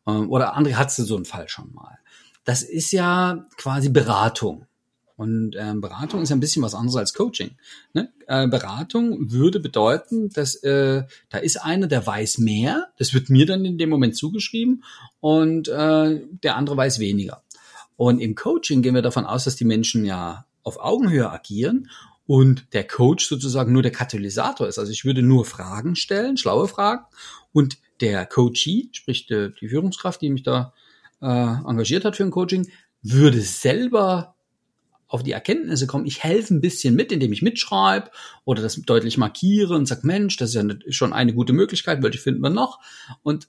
Ähm, 0.07 0.29
oder 0.29 0.57
André, 0.57 0.73
hattest 0.73 0.99
du 0.99 1.03
so 1.03 1.15
einen 1.15 1.25
Fall 1.25 1.49
schon 1.49 1.73
mal? 1.73 1.97
Das 2.43 2.61
ist 2.61 2.91
ja 2.91 3.47
quasi 3.57 3.89
Beratung. 3.89 4.67
Und 5.17 5.55
ähm, 5.57 5.79
Beratung 5.79 6.21
ist 6.21 6.29
ja 6.29 6.35
ein 6.35 6.41
bisschen 6.41 6.61
was 6.61 6.75
anderes 6.75 6.97
als 6.97 7.13
Coaching. 7.13 7.51
Ne? 7.93 8.11
Äh, 8.27 8.47
Beratung 8.49 9.31
würde 9.31 9.59
bedeuten, 9.59 10.29
dass 10.29 10.55
äh, 10.55 11.03
da 11.29 11.37
ist 11.37 11.57
einer, 11.57 11.87
der 11.87 12.05
weiß 12.05 12.39
mehr, 12.39 12.89
das 12.97 13.13
wird 13.13 13.29
mir 13.29 13.45
dann 13.45 13.63
in 13.63 13.77
dem 13.77 13.89
Moment 13.89 14.17
zugeschrieben 14.17 14.83
und 15.21 15.69
äh, 15.69 16.21
der 16.43 16.57
andere 16.57 16.75
weiß 16.75 16.99
weniger. 16.99 17.43
Und 17.95 18.19
im 18.19 18.35
Coaching 18.35 18.81
gehen 18.81 18.93
wir 18.93 19.01
davon 19.01 19.25
aus, 19.25 19.45
dass 19.45 19.55
die 19.55 19.63
Menschen 19.63 20.05
ja 20.05 20.45
auf 20.65 20.77
Augenhöhe 20.79 21.31
agieren 21.31 21.89
und 22.27 22.73
der 22.73 22.85
Coach 22.85 23.27
sozusagen 23.27 23.71
nur 23.71 23.83
der 23.83 23.91
Katalysator 23.91 24.67
ist. 24.67 24.79
Also 24.79 24.91
ich 24.91 25.05
würde 25.05 25.21
nur 25.21 25.45
Fragen 25.45 25.95
stellen, 25.95 26.37
schlaue 26.37 26.67
Fragen 26.67 27.05
und 27.53 27.77
der 28.01 28.25
Coachee, 28.25 28.89
sprich 28.91 29.27
die, 29.27 29.53
die 29.59 29.69
Führungskraft, 29.69 30.21
die 30.21 30.29
mich 30.29 30.43
da 30.43 30.73
äh, 31.21 31.27
engagiert 31.27 32.03
hat 32.03 32.17
für 32.17 32.23
ein 32.23 32.31
Coaching, 32.31 32.69
würde 33.01 33.39
selber 33.39 34.35
auf 35.07 35.21
die 35.21 35.31
Erkenntnisse 35.31 35.85
kommen, 35.85 36.07
ich 36.07 36.23
helfe 36.23 36.53
ein 36.55 36.61
bisschen 36.61 36.95
mit, 36.95 37.11
indem 37.11 37.31
ich 37.31 37.43
mitschreibe 37.43 38.09
oder 38.43 38.61
das 38.63 38.75
deutlich 38.81 39.17
markiere 39.17 39.75
und 39.75 39.85
sage, 39.85 40.01
Mensch, 40.03 40.35
das 40.37 40.49
ist 40.49 40.55
ja 40.55 40.63
schon 40.89 41.13
eine 41.13 41.33
gute 41.33 41.53
Möglichkeit, 41.53 42.01
welche 42.01 42.17
finden 42.17 42.41
wir 42.41 42.49
noch? 42.49 42.79
Und 43.21 43.47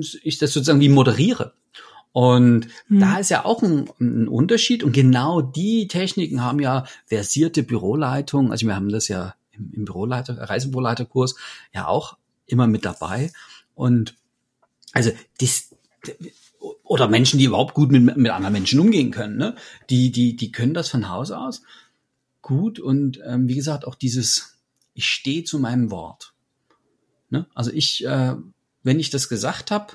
ich 0.00 0.38
das 0.38 0.52
sozusagen 0.52 0.80
wie 0.80 0.88
moderiere. 0.88 1.52
Und 2.14 2.68
hm. 2.86 3.00
da 3.00 3.18
ist 3.18 3.30
ja 3.30 3.44
auch 3.44 3.64
ein, 3.64 3.90
ein, 4.00 4.28
Unterschied. 4.28 4.84
Und 4.84 4.92
genau 4.92 5.42
die 5.42 5.88
Techniken 5.88 6.42
haben 6.42 6.60
ja 6.60 6.84
versierte 7.06 7.64
Büroleitungen. 7.64 8.52
Also 8.52 8.68
wir 8.68 8.76
haben 8.76 8.88
das 8.88 9.08
ja 9.08 9.34
im, 9.50 9.72
im 9.72 9.84
Büroleiter, 9.84 10.38
Reisebüroleiterkurs 10.38 11.34
ja 11.74 11.88
auch 11.88 12.16
immer 12.46 12.68
mit 12.68 12.84
dabei. 12.84 13.32
Und 13.74 14.14
also 14.92 15.10
das, 15.40 15.74
oder 16.84 17.08
Menschen, 17.08 17.40
die 17.40 17.46
überhaupt 17.46 17.74
gut 17.74 17.90
mit, 17.90 18.16
mit 18.16 18.30
anderen 18.30 18.52
Menschen 18.52 18.78
umgehen 18.78 19.10
können, 19.10 19.36
ne? 19.36 19.56
Die, 19.90 20.12
die, 20.12 20.36
die 20.36 20.52
können 20.52 20.72
das 20.72 20.90
von 20.90 21.08
Haus 21.08 21.32
aus 21.32 21.62
gut 22.42 22.78
und 22.78 23.20
ähm, 23.26 23.48
wie 23.48 23.56
gesagt, 23.56 23.86
auch 23.86 23.96
dieses, 23.96 24.58
ich 24.92 25.06
stehe 25.06 25.42
zu 25.42 25.58
meinem 25.58 25.90
Wort. 25.90 26.32
Ne? 27.30 27.46
Also 27.54 27.72
ich, 27.72 28.06
äh, 28.06 28.36
wenn 28.84 29.00
ich 29.00 29.10
das 29.10 29.28
gesagt 29.28 29.72
habe, 29.72 29.94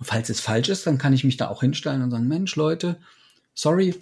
falls 0.00 0.28
es 0.28 0.40
falsch 0.40 0.68
ist, 0.68 0.86
dann 0.86 0.98
kann 0.98 1.12
ich 1.12 1.24
mich 1.24 1.36
da 1.36 1.48
auch 1.48 1.60
hinstellen 1.60 2.02
und 2.02 2.10
sagen, 2.10 2.28
Mensch, 2.28 2.54
Leute, 2.56 2.98
sorry, 3.54 3.94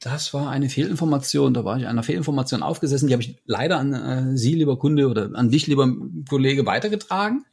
das 0.00 0.34
war 0.34 0.50
eine 0.50 0.68
Fehlinformation, 0.68 1.54
da 1.54 1.64
war 1.64 1.78
ich 1.78 1.86
einer 1.86 2.02
Fehlinformation 2.02 2.62
aufgesessen, 2.62 3.08
die 3.08 3.14
habe 3.14 3.22
ich 3.22 3.36
leider 3.46 3.78
an 3.78 3.92
äh, 3.94 4.36
Sie, 4.36 4.54
lieber 4.54 4.78
Kunde, 4.78 5.08
oder 5.08 5.30
an 5.34 5.50
dich, 5.50 5.66
lieber 5.66 5.90
Kollege, 6.28 6.66
weitergetragen. 6.66 7.44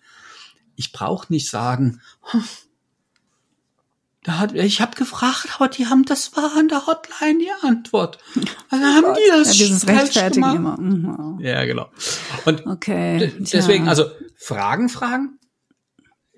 Ich 0.76 0.92
brauche 0.92 1.32
nicht 1.32 1.50
sagen, 1.50 2.02
da 4.24 4.38
hat, 4.38 4.54
ich 4.54 4.82
habe 4.82 4.96
gefragt, 4.96 5.48
aber 5.56 5.68
die 5.68 5.88
haben, 5.88 6.06
das 6.06 6.36
war 6.36 6.56
an 6.56 6.68
der 6.68 6.86
Hotline 6.86 7.40
die 7.40 7.68
Antwort. 7.68 8.20
Also 8.70 8.86
haben 8.86 9.04
Gott, 9.04 9.18
die 9.18 9.30
das 9.32 9.58
ja, 9.58 9.66
dieses 9.66 9.88
Rechtfertigen 9.88 10.56
immer. 10.56 10.80
Mhm. 10.80 11.40
Ja, 11.42 11.66
genau. 11.66 11.90
Und 12.46 12.68
okay, 12.68 13.34
deswegen, 13.40 13.88
also 13.88 14.06
Fragen, 14.36 14.90
Fragen. 14.90 15.40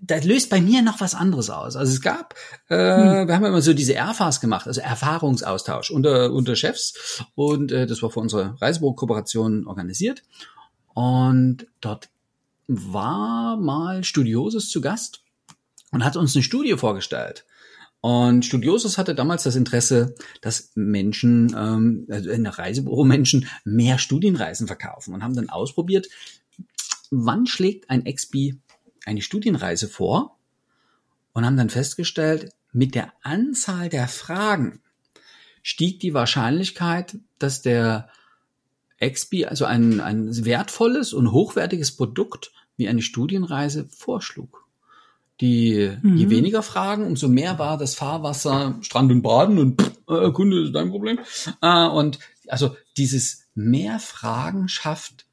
Das 0.06 0.26
löst 0.26 0.50
bei 0.50 0.60
mir 0.60 0.82
noch 0.82 1.00
was 1.00 1.16
anderes 1.16 1.50
aus. 1.50 1.76
Also 1.76 1.94
es 1.94 2.02
gab, 2.02 2.36
äh, 2.68 2.76
hm. 2.76 3.28
wir 3.28 3.36
haben 3.36 3.46
immer 3.46 3.62
so 3.62 3.74
diese 3.74 3.96
Erfas 3.96 4.42
gemacht, 4.42 4.68
also 4.68 4.82
Erfahrungsaustausch 4.82 5.92
unter 5.92 6.32
unter 6.34 6.56
Chefs 6.56 7.24
und 7.36 7.72
äh, 7.72 7.88
das 7.88 8.02
war 8.02 8.10
für 8.10 8.20
unsere 8.20 8.62
Reisebüro-Kooperation 8.62 9.66
organisiert. 9.66 10.24
Und 10.94 11.68
dort 11.82 12.10
war 12.68 13.58
mal 13.58 14.04
Studiosus 14.04 14.70
zu 14.70 14.82
Gast 14.82 15.24
und 15.92 16.04
hat 16.04 16.18
uns 16.18 16.36
eine 16.36 16.44
Studie 16.44 16.76
vorgestellt 16.78 17.46
und 18.06 18.46
Studiosus 18.46 18.98
hatte 18.98 19.16
damals 19.16 19.44
das 19.44 19.56
Interesse, 19.56 20.14
dass 20.42 20.72
Menschen, 20.76 21.56
ähm, 21.58 22.06
also 22.10 22.32
in 22.32 22.44
der 22.44 22.60
Reisebüro 22.60 23.06
Menschen 23.06 23.48
mehr 23.64 23.98
Studienreisen 23.98 24.68
verkaufen 24.68 25.14
und 25.14 25.24
haben 25.24 25.38
dann 25.38 25.48
ausprobiert, 25.48 26.10
wann 27.12 27.48
schlägt 27.48 27.90
ein 27.90 28.06
Expi 28.06 28.60
eine 29.06 29.22
Studienreise 29.22 29.88
vor 29.88 30.38
und 31.34 31.46
haben 31.46 31.58
dann 31.58 31.70
festgestellt, 31.70 32.52
mit 32.72 32.96
der 32.96 33.14
Anzahl 33.22 33.90
der 33.90 34.08
Fragen 34.08 34.82
stieg 35.62 36.00
die 36.00 36.14
Wahrscheinlichkeit, 36.14 37.18
dass 37.40 37.62
der 37.62 38.10
Expi 38.98 39.46
also 39.46 39.66
ein, 39.66 40.00
ein 40.00 40.46
wertvolles 40.46 41.14
und 41.14 41.32
hochwertiges 41.32 41.96
Produkt 41.96 42.52
wie 42.78 42.88
eine 42.88 43.02
Studienreise 43.02 43.88
vorschlug. 43.90 44.64
Die, 45.42 45.92
mhm. 46.02 46.18
Je 46.18 46.30
weniger 46.30 46.64
Fragen, 46.64 47.06
umso 47.06 47.28
mehr 47.28 47.60
war 47.60 47.78
das 47.78 47.96
Fahrwasser, 47.96 48.78
Strand 48.82 49.12
und 49.12 49.22
Baden 49.24 49.58
und 49.58 49.82
pff, 49.82 50.00
äh, 50.08 50.32
Kunde 50.32 50.64
ist 50.64 50.74
dein 50.74 50.90
Problem. 50.90 51.20
Äh, 51.62 51.88
und 51.88 52.20
also 52.48 52.76
dieses 52.98 53.48
mehr 53.56 54.00
Fragen 54.00 54.68
schafft 54.68 55.26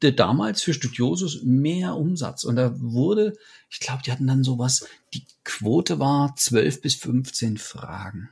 damals 0.00 0.62
für 0.62 0.74
Studiosus 0.74 1.42
mehr 1.42 1.96
Umsatz. 1.96 2.44
Und 2.44 2.56
da 2.56 2.72
wurde, 2.80 3.34
ich 3.68 3.80
glaube, 3.80 4.02
die 4.04 4.12
hatten 4.12 4.26
dann 4.26 4.44
sowas, 4.44 4.86
die 5.14 5.24
Quote 5.44 5.98
war 5.98 6.34
12 6.36 6.80
bis 6.80 6.94
15 6.94 7.58
Fragen. 7.58 8.30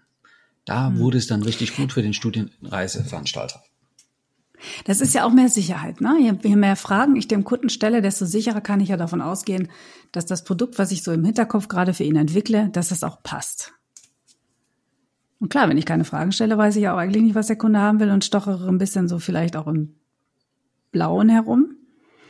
Da 0.65 0.91
mhm. 0.91 0.99
wurde 0.99 1.19
es 1.19 1.27
dann 1.27 1.43
richtig 1.43 1.77
gut 1.77 1.93
für 1.93 2.03
den 2.03 2.15
Studienreiseveranstalter. 2.15 3.63
Das 4.85 5.01
ist 5.01 5.15
ja 5.15 5.25
auch 5.25 5.33
mehr 5.33 5.49
Sicherheit. 5.49 6.01
Ne? 6.01 6.39
Je 6.43 6.57
mehr 6.57 6.77
Fragen 6.77 7.17
ich 7.17 7.29
dem 7.29 7.45
Kunden 7.45 7.69
stelle, 7.69 8.01
desto 8.01 8.25
sicherer 8.25 8.61
kann 8.61 8.81
ich 8.81 8.89
ja 8.89 8.97
davon 8.97 9.21
ausgehen, 9.21 9.69
dass 10.13 10.27
das 10.27 10.45
Produkt, 10.45 10.79
was 10.79 10.93
ich 10.93 11.03
so 11.03 11.13
im 11.13 11.25
Hinterkopf 11.25 11.69
gerade 11.69 11.93
für 11.93 12.05
ihn 12.05 12.17
entwickle, 12.17 12.71
dass 12.71 12.89
das 12.89 13.03
auch 13.03 13.23
passt. 13.23 13.75
Und 15.39 15.51
klar, 15.51 15.69
wenn 15.69 15.77
ich 15.77 15.85
keine 15.85 16.05
Fragen 16.05 16.33
stelle, 16.33 16.57
weiß 16.57 16.77
ich 16.77 16.83
ja 16.83 16.95
auch 16.95 16.99
eigentlich 16.99 17.23
nicht, 17.23 17.35
was 17.35 17.49
der 17.49 17.57
Kunde 17.57 17.81
haben 17.81 18.01
will 18.01 18.11
und 18.11 18.25
stochere 18.25 18.69
ein 18.69 18.79
bisschen 18.79 19.09
so 19.09 19.19
vielleicht 19.19 19.57
auch 19.57 19.67
im 19.67 19.95
Blauen 20.93 21.29
herum. 21.29 21.77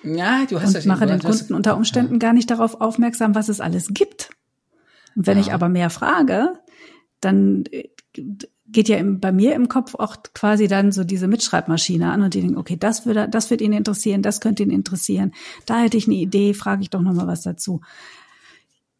Ja, 0.03 0.45
du 0.47 0.61
hast 0.61 0.69
und 0.69 0.77
das 0.77 0.85
mache 0.85 1.07
den 1.07 1.21
Kunden 1.21 1.55
unter 1.55 1.77
Umständen 1.77 2.15
ja. 2.15 2.19
gar 2.19 2.33
nicht 2.33 2.51
darauf 2.51 2.81
aufmerksam, 2.81 3.35
was 3.35 3.49
es 3.49 3.61
alles 3.61 3.89
gibt. 3.93 4.31
Und 5.17 5.27
wenn 5.27 5.39
ja. 5.39 5.45
ich 5.45 5.53
aber 5.53 5.69
mehr 5.69 5.91
frage, 5.91 6.53
dann 7.21 7.65
äh, 7.71 7.89
geht 8.69 8.89
ja 8.89 8.97
im, 8.97 9.21
bei 9.21 9.33
mir 9.33 9.55
im 9.55 9.69
Kopf 9.69 9.95
auch 9.95 10.17
quasi 10.35 10.69
dann 10.69 10.93
so 10.93 11.05
diese 11.05 11.29
Mitschreibmaschine 11.29 12.11
an 12.11 12.23
und 12.23 12.35
die 12.35 12.41
denken, 12.41 12.59
okay, 12.59 12.77
das 12.79 13.07
würde, 13.07 13.29
das 13.29 13.51
wird 13.51 13.61
ihn 13.61 13.73
interessieren, 13.73 14.23
das 14.23 14.41
könnte 14.41 14.63
ihn 14.63 14.71
interessieren. 14.71 15.33
Da 15.67 15.81
hätte 15.81 15.97
ich 15.97 16.07
eine 16.07 16.17
Idee, 16.17 16.55
frage 16.55 16.83
ich 16.83 16.91
doch 16.91 17.01
noch 17.01 17.15
mal 17.15 17.27
was 17.27 17.43
dazu. 17.43 17.81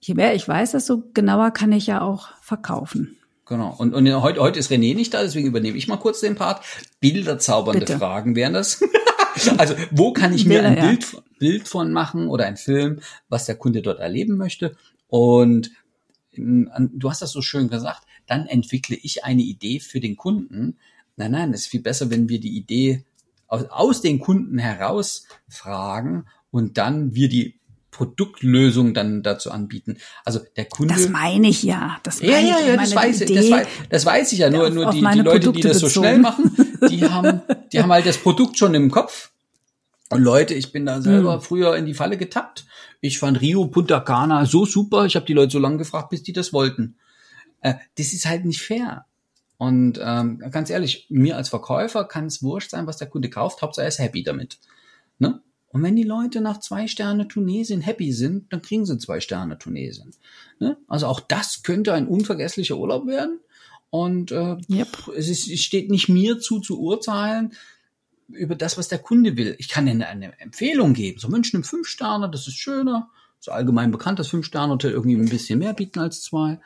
Je 0.01 0.15
mehr 0.15 0.35
ich 0.35 0.47
weiß, 0.47 0.73
desto 0.73 1.03
genauer 1.15 1.51
kann 1.51 1.73
ich 1.73 1.87
ja 1.87 2.01
auch 2.01 2.29
verkaufen. 2.41 3.17
Genau. 3.47 3.75
Und, 3.79 3.95
und 3.95 4.23
heute, 4.23 4.41
heute 4.41 4.59
ist 4.59 4.71
René 4.71 4.95
nicht 4.95 5.15
da, 5.15 5.23
deswegen 5.23 5.47
übernehme 5.47 5.77
ich 5.77 5.89
mal 5.89 5.97
kurz 5.97 6.21
den 6.21 6.35
Part. 6.35 6.65
Bilderzaubernde 7.01 7.81
Bitte. 7.81 7.99
Fragen 7.99 8.35
wären 8.35 8.55
das. 8.55 8.81
also, 9.59 9.75
wo 9.91 10.13
kann 10.13 10.33
ich 10.33 10.47
mir 10.47 10.65
ein 10.65 10.75
Bild, 10.75 11.13
ja. 11.13 11.21
Bild 11.39 11.69
von 11.69 11.93
machen 11.93 12.29
oder 12.29 12.47
ein 12.47 12.57
Film, 12.57 13.01
was 13.29 13.47
der 13.47 13.57
Kunde 13.57 13.83
dort 13.83 14.01
erleben 14.01 14.37
möchte? 14.37 14.77
Und 15.09 15.71
du 16.37 17.11
hast 17.11 17.23
das 17.23 17.33
so 17.33 17.43
schön 17.43 17.69
gesagt, 17.69 18.03
dann 18.27 18.47
entwickle 18.47 18.97
ich 18.97 19.25
eine 19.25 19.43
Idee 19.43 19.81
für 19.81 20.01
den 20.01 20.17
Kunden. 20.17 20.79
Nein, 21.17 21.33
nein, 21.33 21.53
es 21.53 21.63
ist 21.63 21.69
viel 21.69 21.83
besser, 21.83 22.11
wenn 22.11 22.29
wir 22.29 22.41
die 22.41 22.57
Idee 22.57 23.05
aus, 23.47 23.65
aus 23.71 24.01
den 24.03 24.19
Kunden 24.19 24.59
heraus 24.59 25.27
fragen 25.49 26.27
und 26.51 26.79
dann 26.79 27.15
wir 27.15 27.29
die 27.29 27.59
Produktlösung 27.91 28.93
dann 28.93 29.23
dazu 29.23 29.51
anbieten. 29.51 29.97
Also 30.25 30.41
der 30.57 30.67
Kunde. 30.67 30.93
Das 30.93 31.09
meine 31.09 31.49
ich 31.49 31.63
ja. 31.63 31.97
Das 32.03 32.21
meine 32.21 32.33
ja, 32.33 32.59
ja, 32.59 32.67
ja, 32.67 32.77
das 32.77 32.95
weiß, 32.95 33.21
ich, 33.23 33.35
das, 33.35 33.51
weiß, 33.51 33.67
das 33.89 34.07
weiß 34.07 34.33
ich 34.33 34.39
ja. 34.41 34.51
Nur, 34.51 34.69
nur 34.69 34.91
die, 34.91 34.99
die 34.99 35.05
Leute, 35.05 35.23
Produkte 35.23 35.53
die 35.53 35.63
das 35.63 35.79
so 35.79 35.87
bezogen. 35.87 36.07
schnell 36.07 36.19
machen, 36.19 36.53
die 36.91 37.05
haben, 37.05 37.43
die 37.73 37.81
haben 37.81 37.93
halt 37.93 38.07
das 38.07 38.19
Produkt 38.19 38.59
schon 38.59 38.75
im 38.75 38.91
Kopf. 38.91 39.31
Und 40.11 40.23
Leute, 40.23 40.55
ich 40.55 40.73
bin 40.73 40.87
da 40.87 41.01
selber 41.01 41.35
hm. 41.35 41.41
früher 41.41 41.77
in 41.77 41.87
die 41.87 41.95
Falle 41.95 42.17
getappt. 42.17 42.67
Ich 43.01 43.19
fand 43.19 43.41
Rio 43.41 43.67
Punta 43.67 44.01
Cana 44.01 44.47
so 44.47 44.65
super. 44.65 45.05
Ich 45.05 45.17
habe 45.17 45.27
die 45.27 45.33
Leute 45.33 45.53
so 45.53 45.59
lange 45.59 45.79
gefragt, 45.79 46.11
bis 46.11 46.23
die 46.23 46.33
das 46.33 46.53
wollten. 46.53 46.97
Äh, 47.61 47.75
das 47.99 48.13
ist 48.13 48.27
halt 48.27 48.45
nicht 48.45 48.63
fair. 48.63 49.07
Und 49.59 49.99
ähm, 50.03 50.39
ganz 50.51 50.71
ehrlich, 50.71 51.07
mir 51.09 51.37
als 51.37 51.49
Verkäufer 51.49 52.05
kann 52.05 52.27
es 52.27 52.43
wurscht 52.43 52.71
sein, 52.71 52.87
was 52.87 52.99
der 52.99 53.09
Kunde 53.09 53.31
kauft. 53.31 53.63
Hauptsache 53.63 53.85
er 53.85 53.89
ist 53.89 53.99
happy 53.99 54.23
damit. 54.23 54.59
Ne? 55.19 55.41
Und 55.69 55.83
wenn 55.83 55.97
die 55.97 56.05
Leute 56.05 56.41
nach 56.41 56.61
zwei 56.61 56.87
Sterne 56.87 57.27
Tunesien 57.27 57.81
happy 57.81 58.13
sind, 58.13 58.53
dann 58.53 58.63
kriegen 58.63 58.87
sie 58.87 58.99
zwei 58.99 59.21
Sterne 59.21 59.59
Tunesien. 59.59 60.13
Ne? 60.59 60.77
Also 60.89 61.07
auch 61.07 61.21
das 61.21 61.63
könnte 61.63 61.93
ein 61.95 62.07
unvergesslicher 62.07 62.77
Urlaub 62.77 63.07
werden. 63.07 63.41
Und 63.91 64.33
äh, 64.33 64.57
yep. 64.69 65.09
es, 65.17 65.29
ist, 65.29 65.49
es 65.49 65.61
steht 65.61 65.91
nicht 65.91 66.09
mir 66.09 66.39
zu 66.39 66.61
zu 66.61 66.81
urteilen 66.81 67.53
über 68.29 68.55
das, 68.57 68.77
was 68.77 68.89
der 68.89 68.99
Kunde 68.99 69.37
will. 69.37 69.55
Ich 69.59 69.69
kann 69.69 69.89
eine, 69.89 70.09
eine 70.09 70.39
Empfehlung 70.41 70.95
geben. 70.95 71.19
So 71.19 71.29
München 71.29 71.65
fünf 71.65 71.87
Sterne, 71.87 72.31
das 72.31 72.47
ist 72.49 72.57
schöner. 72.57 73.11
So 73.39 73.53
allgemein 73.53 73.93
bekannt, 73.93 74.19
dass 74.19 74.29
fünf 74.29 74.47
Sterne 74.47 74.73
Hotel 74.73 74.91
irgendwie 74.91 75.17
ein 75.17 75.29
bisschen 75.29 75.59
mehr 75.59 75.75
bieten 75.75 76.01
als 76.01 76.23
zwei. 76.23 76.59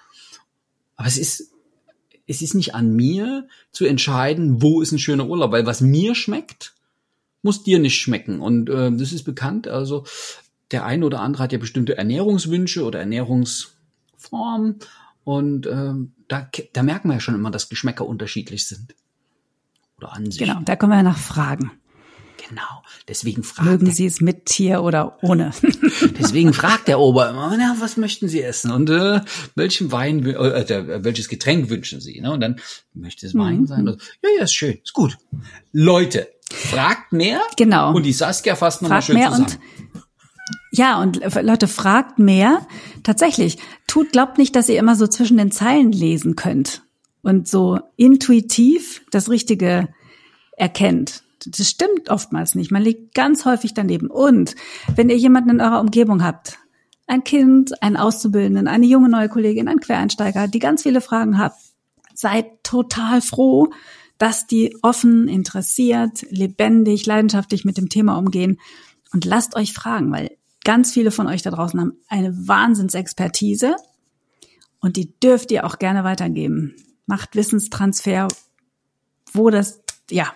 Aber 0.96 1.08
es 1.08 1.18
ist, 1.18 1.52
es 2.26 2.42
ist 2.42 2.54
nicht 2.54 2.74
an 2.74 2.94
mir 2.94 3.48
zu 3.72 3.84
entscheiden, 3.84 4.62
wo 4.62 4.80
ist 4.80 4.92
ein 4.92 4.98
schöner 4.98 5.26
Urlaub, 5.26 5.52
weil 5.52 5.66
was 5.66 5.80
mir 5.80 6.14
schmeckt, 6.14 6.74
muss 7.42 7.62
dir 7.62 7.78
nicht 7.78 7.96
schmecken. 7.96 8.40
Und 8.40 8.70
äh, 8.70 8.92
das 8.92 9.12
ist 9.12 9.24
bekannt. 9.24 9.68
Also 9.68 10.04
der 10.70 10.84
eine 10.84 11.04
oder 11.04 11.20
andere 11.20 11.42
hat 11.42 11.52
ja 11.52 11.58
bestimmte 11.58 11.98
Ernährungswünsche 11.98 12.84
oder 12.84 13.00
Ernährungsformen. 13.00 14.78
Und 15.24 15.66
äh, 15.66 15.94
da, 16.30 16.48
da 16.72 16.82
merken 16.82 17.08
wir 17.08 17.14
ja 17.14 17.20
schon 17.20 17.34
immer, 17.34 17.50
dass 17.50 17.68
Geschmäcker 17.68 18.06
unterschiedlich 18.06 18.66
sind. 18.66 18.94
Oder 19.98 20.12
Ansichten. 20.12 20.46
Genau, 20.46 20.60
da 20.64 20.76
können 20.76 20.92
wir 20.92 20.96
ja 20.96 21.02
nach 21.02 21.18
fragen. 21.18 21.72
Genau. 22.48 22.62
Deswegen 23.06 23.42
fragt 23.42 23.68
Mögen 23.68 23.90
Sie 23.90 24.06
es 24.06 24.20
mit 24.20 24.46
Tier 24.46 24.82
oder 24.82 25.18
ohne? 25.22 25.50
Deswegen 26.18 26.52
fragt 26.52 26.88
der 26.88 26.98
Ober 27.00 27.30
immer, 27.30 27.54
na, 27.56 27.76
was 27.80 27.96
möchten 27.96 28.28
Sie 28.28 28.42
essen? 28.42 28.70
Und 28.70 28.88
äh, 28.90 29.20
welchen 29.56 29.92
Wein, 29.92 30.24
äh, 30.24 30.32
äh, 30.32 31.04
welches 31.04 31.28
Getränk 31.28 31.68
wünschen 31.68 32.00
Sie? 32.00 32.20
Ne? 32.20 32.32
Und 32.32 32.40
dann 32.40 32.60
möchte 32.94 33.26
es 33.26 33.34
Wein 33.34 33.62
mhm. 33.62 33.66
sein. 33.66 33.88
Und, 33.88 34.00
ja, 34.22 34.30
ja, 34.38 34.44
ist 34.44 34.54
schön, 34.54 34.78
ist 34.82 34.94
gut. 34.94 35.18
Leute, 35.72 36.28
fragt 36.50 37.12
mehr. 37.12 37.40
Genau. 37.56 37.94
Und 37.94 38.04
die 38.04 38.12
Saskia 38.12 38.54
fasst 38.54 38.82
nochmal 38.82 39.02
schön 39.02 39.16
mehr 39.16 39.30
zusammen. 39.30 39.58
Ja, 40.72 41.00
und 41.00 41.20
Leute, 41.42 41.68
fragt 41.68 42.18
mehr. 42.18 42.66
Tatsächlich, 43.02 43.58
tut, 43.86 44.12
glaubt 44.12 44.38
nicht, 44.38 44.54
dass 44.54 44.68
ihr 44.68 44.78
immer 44.78 44.94
so 44.96 45.06
zwischen 45.06 45.36
den 45.36 45.50
Zeilen 45.50 45.92
lesen 45.92 46.36
könnt 46.36 46.82
und 47.22 47.48
so 47.48 47.80
intuitiv 47.96 49.02
das 49.10 49.30
Richtige 49.30 49.88
erkennt. 50.56 51.22
Das 51.46 51.68
stimmt 51.68 52.10
oftmals 52.10 52.54
nicht. 52.54 52.70
Man 52.70 52.82
liegt 52.82 53.14
ganz 53.14 53.44
häufig 53.44 53.74
daneben. 53.74 54.08
Und 54.08 54.54
wenn 54.94 55.08
ihr 55.08 55.16
jemanden 55.16 55.50
in 55.50 55.60
eurer 55.60 55.80
Umgebung 55.80 56.22
habt, 56.22 56.58
ein 57.06 57.24
Kind, 57.24 57.82
einen 57.82 57.96
Auszubildenden, 57.96 58.68
eine 58.68 58.86
junge 58.86 59.08
neue 59.08 59.28
Kollegin, 59.28 59.68
ein 59.68 59.80
Quereinsteiger, 59.80 60.48
die 60.48 60.58
ganz 60.58 60.82
viele 60.82 61.00
Fragen 61.00 61.38
hat, 61.38 61.54
seid 62.14 62.62
total 62.62 63.20
froh, 63.20 63.70
dass 64.18 64.46
die 64.46 64.76
offen, 64.82 65.26
interessiert, 65.28 66.26
lebendig, 66.30 67.06
leidenschaftlich 67.06 67.64
mit 67.64 67.78
dem 67.78 67.88
Thema 67.88 68.18
umgehen 68.18 68.60
und 69.12 69.24
lasst 69.24 69.56
euch 69.56 69.72
fragen, 69.72 70.12
weil 70.12 70.36
ganz 70.64 70.92
viele 70.92 71.10
von 71.10 71.26
euch 71.26 71.42
da 71.42 71.50
draußen 71.50 71.80
haben 71.80 71.96
eine 72.08 72.48
Wahnsinnsexpertise 72.48 73.76
und 74.80 74.96
die 74.96 75.18
dürft 75.20 75.50
ihr 75.50 75.64
auch 75.64 75.78
gerne 75.78 76.04
weitergeben. 76.04 76.76
Macht 77.06 77.34
Wissenstransfer, 77.34 78.28
wo 79.32 79.50
das, 79.50 79.80
ja, 80.10 80.32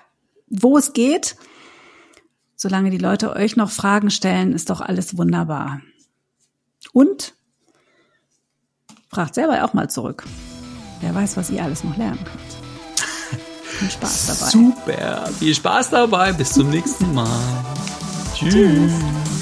wo 0.49 0.79
es 0.79 0.93
geht. 0.93 1.37
Solange 2.57 2.91
die 2.91 2.99
Leute 2.99 3.33
euch 3.35 3.57
noch 3.57 3.71
Fragen 3.71 4.11
stellen, 4.11 4.53
ist 4.53 4.71
doch 4.71 4.81
alles 4.81 5.17
wunderbar. 5.17 5.81
Und 6.93 7.35
fragt 9.09 9.35
selber 9.35 9.65
auch 9.65 9.75
mal 9.75 9.91
zurück. 9.91 10.25
Wer 11.01 11.15
weiß, 11.15 11.37
was 11.37 11.51
ihr 11.51 11.63
alles 11.63 11.85
noch 11.85 11.97
lernen 11.97 12.25
könnt. 12.25 12.65
Viel 13.63 13.91
Spaß 13.91 14.27
dabei. 14.27 14.51
Super. 14.51 15.27
Viel 15.39 15.55
Spaß 15.55 15.91
dabei. 15.91 16.33
Bis 16.33 16.53
zum 16.53 16.71
nächsten 16.71 17.13
Mal. 17.13 17.65
Tschüss. 18.35 18.55
Tschüss. 18.55 19.34